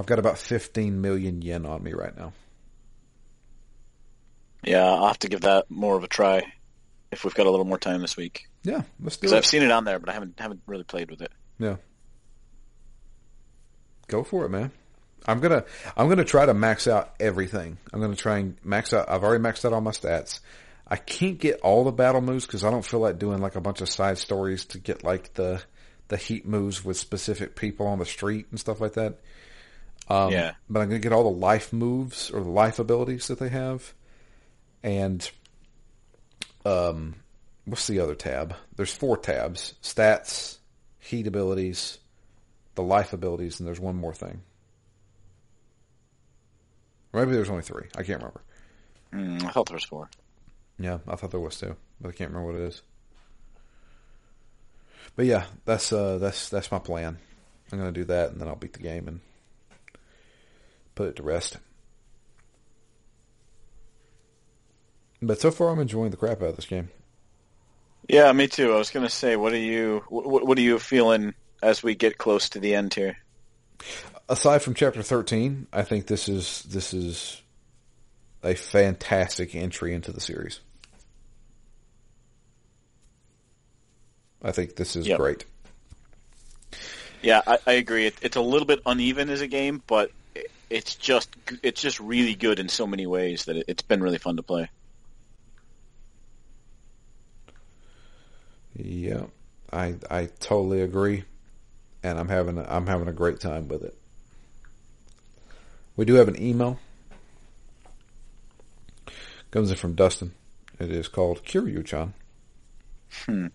[0.00, 2.32] I've got about 15 million yen on me right now.
[4.64, 6.54] Yeah, I'll have to give that more of a try
[7.10, 8.48] if we've got a little more time this week.
[8.62, 9.28] Yeah, let's do it.
[9.28, 9.32] Because.
[9.34, 11.30] I've seen it on there, but I haven't haven't really played with it.
[11.58, 11.76] Yeah.
[14.08, 14.72] Go for it, man.
[15.26, 15.64] I'm gonna
[15.98, 17.76] I'm gonna try to max out everything.
[17.92, 19.10] I'm gonna try and max out.
[19.10, 20.40] I've already maxed out all my stats.
[20.88, 23.60] I can't get all the battle moves because I don't feel like doing like a
[23.60, 25.62] bunch of side stories to get like the
[26.08, 29.18] the heat moves with specific people on the street and stuff like that.
[30.10, 30.52] Um, Yeah.
[30.68, 33.94] But I'm gonna get all the life moves or the life abilities that they have,
[34.82, 35.30] and
[36.64, 37.14] um,
[37.64, 38.54] what's the other tab?
[38.76, 40.58] There's four tabs: stats,
[40.98, 41.98] heat abilities,
[42.74, 44.42] the life abilities, and there's one more thing.
[47.12, 47.86] Or maybe there's only three.
[47.96, 48.40] I can't remember.
[49.12, 50.08] Mm, I thought there was four.
[50.78, 52.82] Yeah, I thought there was two, but I can't remember what it is.
[55.16, 57.18] But yeah, that's uh, that's that's my plan.
[57.72, 59.20] I'm gonna do that, and then I'll beat the game and
[60.94, 61.58] put it to rest.
[65.22, 66.88] But so far, I'm enjoying the crap out of this game.
[68.08, 68.72] Yeah, me too.
[68.72, 72.18] I was gonna say, what are you what, what are you feeling as we get
[72.18, 73.16] close to the end here?
[74.30, 77.42] aside from chapter 13, I think this is this is
[78.42, 80.60] a fantastic entry into the series.
[84.42, 85.18] I think this is Yep.
[85.18, 85.44] great.
[87.22, 88.06] Yeah, I, I agree.
[88.06, 90.10] It, it's a little bit uneven as a game, but
[90.70, 91.28] it's just
[91.62, 94.42] it's just really good in so many ways that it, it's been really fun to
[94.42, 94.70] play.
[98.76, 99.24] Yeah,
[99.72, 101.24] I I totally agree,
[102.02, 103.96] and I'm having a, I'm having a great time with it.
[105.96, 106.78] We do have an email.
[109.50, 110.32] Comes in from Dustin.
[110.78, 112.14] It is called Kiryu-chan.
[113.26, 113.46] Hmm.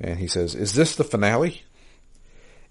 [0.00, 1.62] And he says, "Is this the finale?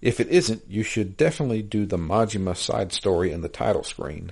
[0.02, 4.32] If it isn't, you should definitely do the Majima side story in the title screen.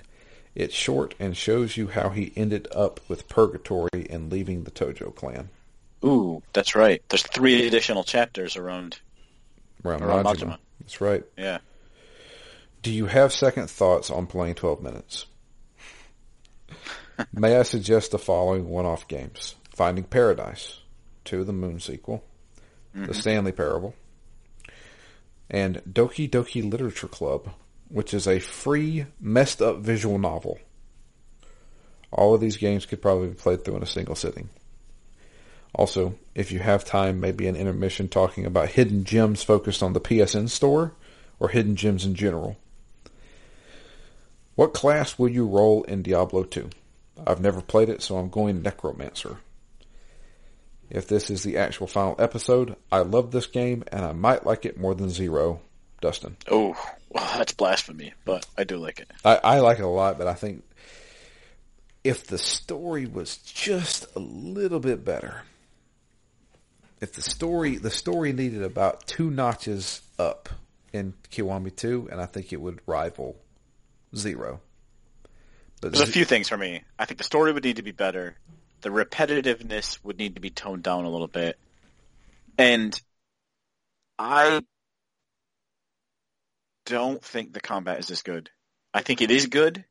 [0.55, 5.13] It's short and shows you how he ended up with Purgatory and leaving the Tojo
[5.13, 5.49] clan."
[6.03, 7.01] Ooh, that's right.
[7.09, 8.99] There's three additional chapters around.
[9.83, 10.37] Around Around Majima.
[10.37, 10.57] Majima.
[10.79, 11.23] That's right.
[11.37, 11.59] Yeah.
[12.81, 15.25] Do you have second thoughts on playing 12 minutes?
[17.33, 19.55] May I suggest the following one-off games?
[19.73, 20.79] Finding Paradise,
[21.25, 22.23] to the Moon sequel,
[22.93, 23.11] The mm-hmm.
[23.11, 23.95] Stanley Parable,
[25.49, 27.49] and Doki Doki Literature Club,
[27.89, 30.59] which is a free, messed up visual novel.
[32.11, 34.49] All of these games could probably be played through in a single sitting.
[35.75, 40.01] Also, if you have time, maybe an intermission talking about hidden gems focused on the
[40.01, 40.93] PSN store
[41.39, 42.57] or hidden gems in general.
[44.55, 46.69] What class will you roll in Diablo 2?
[47.25, 49.37] I've never played it, so I'm going Necromancer.
[50.89, 54.65] If this is the actual final episode, I love this game and I might like
[54.65, 55.61] it more than Zero.
[56.01, 56.37] Dustin.
[56.49, 56.75] Oh,
[57.09, 59.09] well, that's blasphemy, but I do like it.
[59.25, 60.63] I, I like it a lot, but I think
[62.03, 65.41] if the story was just a little bit better,
[67.01, 70.49] if the story the story needed about two notches up
[70.93, 73.35] in Kiwami 2, and I think it would rival
[74.15, 74.61] Zero.
[75.81, 76.81] But There's a few things for me.
[76.97, 78.35] I think the story would need to be better.
[78.81, 81.57] The repetitiveness would need to be toned down a little bit.
[82.57, 82.99] And
[84.17, 84.61] I
[86.85, 88.49] don't think the combat is this good.
[88.93, 89.83] I think it is good,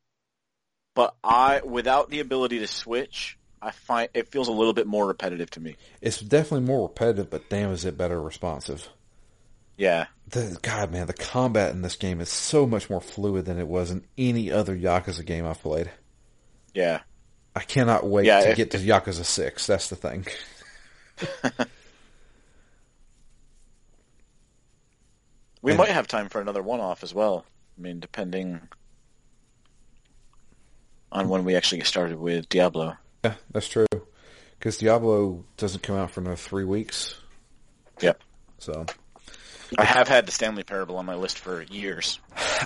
[0.94, 5.06] but I without the ability to switch, I find it feels a little bit more
[5.06, 5.76] repetitive to me.
[6.00, 8.88] it's definitely more repetitive, but damn, is it better responsive.
[9.76, 10.06] Yeah.
[10.30, 13.68] The God, man, the combat in this game is so much more fluid than it
[13.68, 15.90] was in any other Yakuza game I've played.
[16.74, 17.00] Yeah.
[17.56, 19.66] I cannot wait Yeah, to if- get to Yakuza Six.
[19.66, 20.26] That's the thing.
[25.62, 27.44] We And- might have time for another one off as well.
[27.76, 28.68] I mean, depending
[31.10, 32.96] on when we actually get started with Diablo.
[33.24, 33.86] Yeah, that's true.
[34.58, 37.16] Because Diablo doesn't come out for another three weeks,
[38.00, 38.20] Yep.
[38.58, 38.86] so
[39.76, 42.20] I have had the Stanley Parable on my list for years.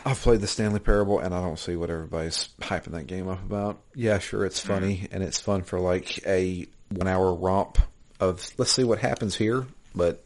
[0.05, 3.43] I've played the Stanley Parable, and I don't see what everybody's hyping that game up
[3.43, 3.81] about.
[3.95, 4.73] Yeah, sure, it's mm-hmm.
[4.73, 7.79] funny, and it's fun for like a one-hour romp
[8.19, 9.67] of let's see what happens here.
[9.95, 10.23] But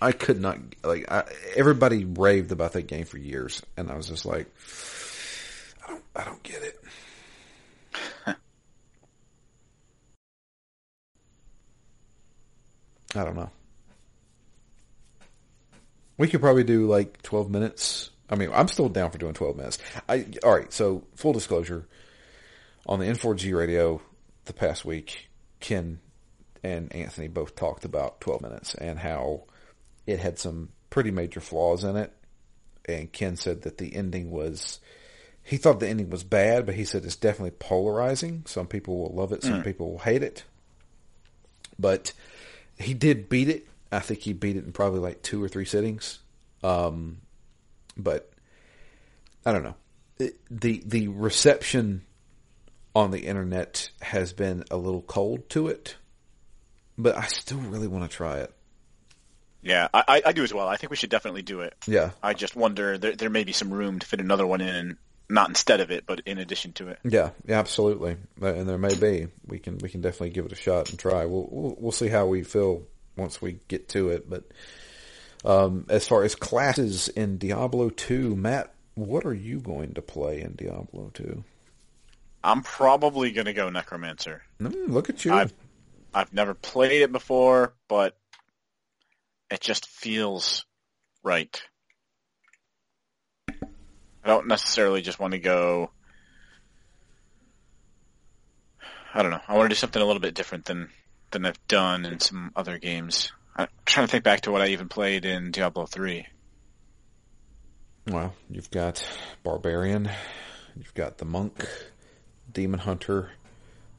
[0.00, 1.24] I could not like I,
[1.54, 4.46] everybody raved about that game for years, and I was just like,
[5.86, 6.80] I don't, I don't get it.
[13.14, 13.50] I don't know.
[16.18, 18.10] We could probably do like 12 minutes.
[18.28, 19.78] I mean, I'm still down for doing 12 minutes.
[20.08, 21.86] I all right, so full disclosure,
[22.86, 24.00] on the N4G radio
[24.44, 25.28] the past week,
[25.60, 26.00] Ken
[26.62, 29.44] and Anthony both talked about 12 minutes and how
[30.06, 32.12] it had some pretty major flaws in it.
[32.88, 34.80] And Ken said that the ending was
[35.42, 38.42] he thought the ending was bad, but he said it's definitely polarizing.
[38.46, 40.42] Some people will love it, some people will hate it.
[41.78, 42.12] But
[42.78, 43.68] he did beat it.
[43.92, 46.18] I think he beat it in probably like two or three sittings.
[46.64, 47.18] Um,
[47.96, 48.30] but
[49.44, 49.74] I don't know.
[50.18, 52.02] It, the the reception
[52.94, 55.96] on the internet has been a little cold to it,
[56.96, 58.52] but I still really want to try it.
[59.62, 60.68] Yeah, I, I- do as well.
[60.68, 61.74] I think we should definitely do it.
[61.86, 64.96] Yeah, I just wonder there there may be some room to fit another one in,
[65.28, 66.98] not instead of it, but in addition to it.
[67.04, 68.16] yeah, yeah, absolutely.
[68.40, 69.26] And there may be.
[69.46, 71.24] We can we can definitely give it a shot and try.
[71.26, 72.82] We'll we'll, we'll see how we feel
[73.16, 74.30] once we get to it.
[74.30, 74.44] But
[75.44, 80.40] um, as far as classes in Diablo two, Matt, what are you going to play
[80.40, 81.44] in Diablo two?
[82.42, 84.42] I'm probably gonna go Necromancer.
[84.60, 85.32] Mm, look at you.
[85.32, 85.52] I've
[86.14, 88.16] I've never played it before, but
[89.50, 90.64] it just feels
[91.22, 91.60] right.
[93.48, 95.90] I don't necessarily just want to go.
[99.14, 99.40] I don't know.
[99.46, 100.88] I want to do something a little bit different than
[101.30, 103.32] than I've done in some other games.
[103.56, 106.26] I'm trying to think back to what I even played in Diablo three.
[108.06, 109.04] Well, you've got
[109.42, 110.08] barbarian,
[110.76, 111.66] you've got the monk,
[112.52, 113.30] demon hunter,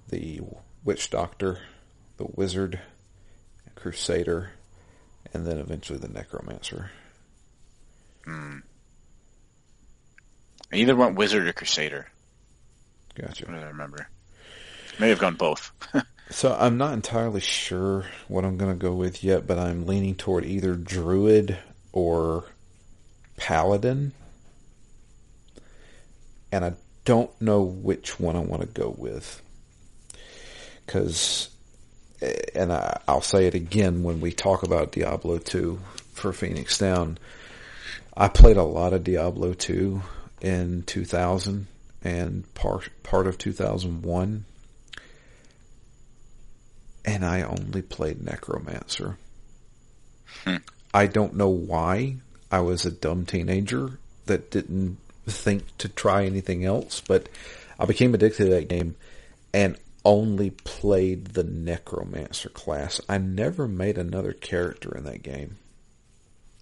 [0.08, 0.42] the
[0.84, 1.60] witch doctor,
[2.18, 2.80] the wizard,
[3.76, 4.52] crusader,
[5.34, 6.92] and then eventually the necromancer.
[8.24, 8.60] Hmm.
[10.72, 12.08] I either went wizard or crusader.
[13.16, 13.50] Gotcha.
[13.50, 14.08] I remember?
[15.00, 15.72] May have gone both.
[16.30, 20.16] so I'm not entirely sure what I'm going to go with yet, but I'm leaning
[20.16, 21.58] toward either druid
[21.94, 22.44] or
[23.38, 24.12] paladin.
[26.52, 26.74] And I
[27.06, 29.42] don't know which one I want to go with.
[30.86, 31.50] Because,
[32.22, 35.80] eh, and I, I'll say it again when we talk about Diablo 2
[36.14, 37.18] for Phoenix Down.
[38.16, 40.02] I played a lot of Diablo 2
[40.42, 41.68] in 2000
[42.04, 44.46] and part part of 2001
[47.08, 49.18] and I only played Necromancer.
[50.44, 50.58] Hmm.
[50.94, 52.18] I don't know why.
[52.52, 57.30] I was a dumb teenager that didn't think to try anything else, but
[57.80, 58.96] I became addicted to that game
[59.54, 63.00] and only played the Necromancer class.
[63.08, 65.58] I never made another character in that game.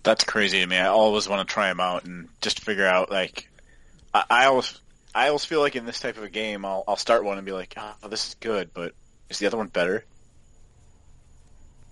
[0.03, 0.77] That's crazy to me.
[0.77, 3.49] I always want to try them out and just figure out like
[4.13, 4.79] I, I always
[5.15, 7.45] I always feel like in this type of a game, I'll I'll start one and
[7.45, 8.93] be like, oh, this is good, but
[9.29, 10.05] is the other one better?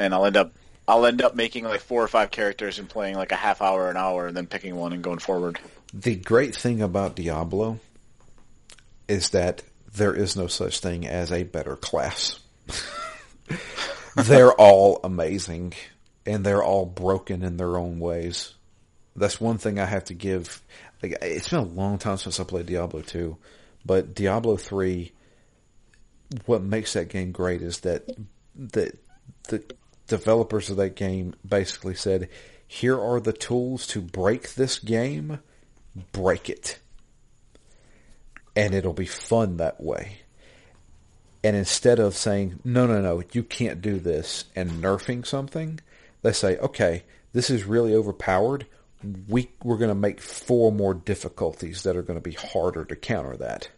[0.04, 0.54] And I'll end up
[0.88, 3.90] I'll end up making like four or five characters and playing like a half hour,
[3.90, 5.60] an hour, and then picking one and going forward.
[5.94, 7.80] The great thing about Diablo
[9.08, 9.64] is that
[9.94, 12.40] there is no such thing as a better class.
[14.16, 15.74] they're all amazing
[16.26, 18.54] and they're all broken in their own ways.
[19.16, 20.62] That's one thing I have to give
[21.02, 23.38] like it's been a long time since I played Diablo 2,
[23.86, 25.12] but Diablo 3
[26.46, 28.10] what makes that game great is that
[28.56, 28.92] the
[29.50, 29.64] the
[30.08, 32.30] developers of that game basically said,
[32.68, 35.40] "Here are the tools to break this game,
[36.12, 36.80] break it."
[38.56, 40.20] And it'll be fun that way.
[41.44, 45.80] And instead of saying, "No, no, no, you can't do this," and nerfing something,
[46.22, 47.04] they say, "Okay,
[47.34, 48.66] this is really overpowered
[49.28, 52.96] we we're going to make four more difficulties that are going to be harder to
[52.96, 53.70] counter that.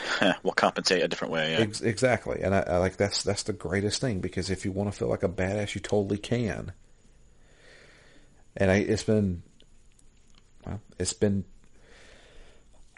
[0.42, 1.52] we'll compensate a different way.
[1.52, 1.60] Yeah.
[1.60, 4.92] Ex- exactly, and I, I, like that's that's the greatest thing because if you want
[4.92, 6.72] to feel like a badass, you totally can.
[8.56, 9.42] And I, it's been,
[10.66, 11.44] well, it's been.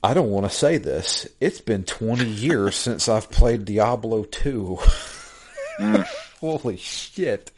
[0.02, 1.26] I don't want to say this.
[1.40, 4.78] It's been twenty years since I've played Diablo two.
[5.78, 6.06] Mm.
[6.40, 7.50] Holy shit!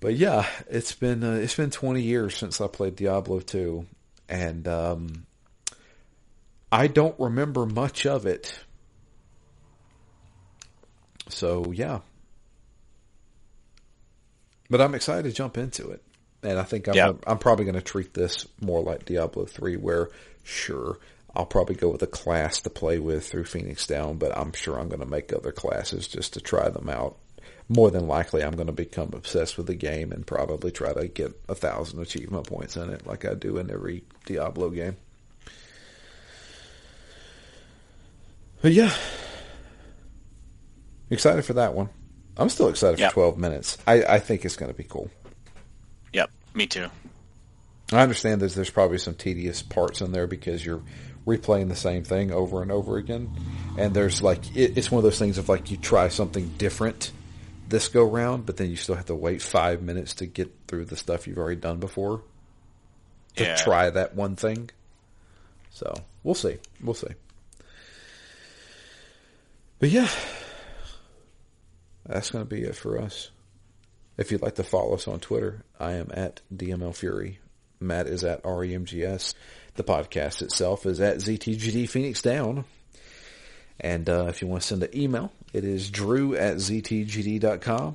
[0.00, 3.86] but yeah, it's been uh, it's been 20 years since I played Diablo 2,
[4.28, 5.26] and um,
[6.70, 8.58] I don't remember much of it.
[11.28, 12.00] So yeah,
[14.70, 16.02] but I'm excited to jump into it,
[16.42, 17.12] and I think I'm yeah.
[17.26, 20.10] I'm probably going to treat this more like Diablo 3, where
[20.44, 20.98] sure
[21.34, 24.78] I'll probably go with a class to play with through Phoenix Down, but I'm sure
[24.78, 27.18] I'm going to make other classes just to try them out
[27.68, 31.08] more than likely I'm going to become obsessed with the game and probably try to
[31.08, 34.96] get a thousand achievement points in it like I do in every Diablo game.
[38.62, 38.94] But yeah,
[41.10, 41.88] excited for that one.
[42.36, 43.10] I'm still excited yep.
[43.12, 43.78] for 12 minutes.
[43.86, 45.10] I, I think it's going to be cool.
[46.12, 46.88] Yep, me too.
[47.92, 50.82] I understand that there's probably some tedious parts in there because you're
[51.26, 53.30] replaying the same thing over and over again.
[53.78, 57.12] And there's like, it, it's one of those things of like you try something different
[57.68, 60.84] this go round, but then you still have to wait five minutes to get through
[60.84, 62.22] the stuff you've already done before
[63.36, 63.56] to yeah.
[63.56, 64.70] try that one thing.
[65.70, 66.58] So we'll see.
[66.82, 67.08] We'll see.
[69.86, 70.10] But yeah,
[72.04, 73.30] that's going to be it for us.
[74.16, 77.38] If you'd like to follow us on Twitter, I am at DML Fury.
[77.78, 79.34] Matt is at REMGS.
[79.76, 82.64] The podcast itself is at ZTGD Phoenix Down.
[83.78, 87.94] And uh, if you want to send an email, it is drew at ztgd.com.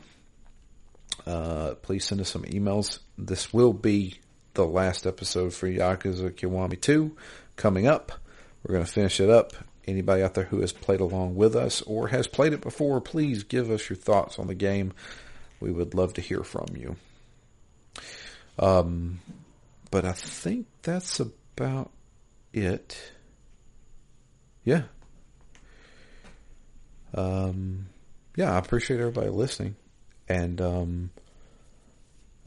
[1.27, 2.99] Uh, please send us some emails.
[3.17, 4.21] This will be
[4.53, 7.17] the last episode for Yakuza Kiwami 2
[7.57, 8.13] coming up.
[8.63, 9.55] We're going to finish it up.
[9.91, 13.43] Anybody out there who has played along with us or has played it before, please
[13.43, 14.93] give us your thoughts on the game.
[15.59, 16.95] We would love to hear from you.
[18.57, 19.19] Um,
[19.91, 21.91] but I think that's about
[22.53, 23.11] it.
[24.63, 24.83] Yeah,
[27.13, 27.87] um,
[28.35, 29.75] yeah, I appreciate everybody listening.
[30.29, 31.09] And, um,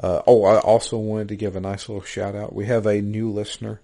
[0.00, 2.54] uh, oh, I also wanted to give a nice little shout out.
[2.54, 3.80] We have a new listener.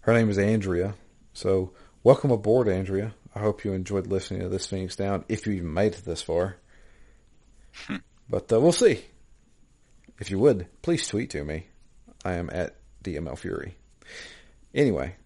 [0.00, 0.94] Her name is Andrea.
[1.34, 1.72] So
[2.02, 3.14] welcome aboard, Andrea.
[3.34, 6.22] I hope you enjoyed listening to this Phoenix Down, if you even made it this
[6.22, 6.56] far.
[7.86, 7.96] Hmm.
[8.28, 9.04] but uh, we'll see.
[10.18, 11.66] If you would, please tweet to me.
[12.24, 13.76] I am at DML Fury.
[14.74, 15.16] Anyway,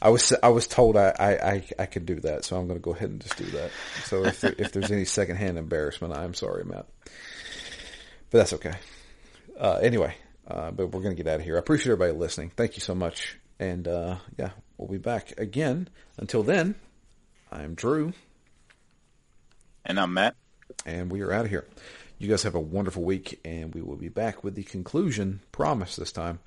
[0.00, 2.82] I was I was told I, I, I, could do that, so I'm going to
[2.82, 3.70] go ahead and just do that.
[4.04, 6.86] So if there, if there's any secondhand embarrassment, I'm sorry, Matt,
[8.30, 8.74] but that's okay.
[9.58, 10.16] Uh, anyway,
[10.48, 11.56] uh, but we're going to get out of here.
[11.56, 12.50] I appreciate everybody listening.
[12.56, 14.50] Thank you so much, and uh, yeah,
[14.82, 15.88] we'll be back again.
[16.16, 16.74] Until then,
[17.50, 18.12] I'm Drew,
[19.84, 20.34] and I'm Matt,
[20.84, 21.66] and we are out of here.
[22.18, 25.96] You guys have a wonderful week, and we will be back with the conclusion, promise
[25.96, 26.40] this time,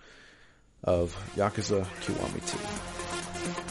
[0.83, 3.64] of Yakuza Kiwami 2.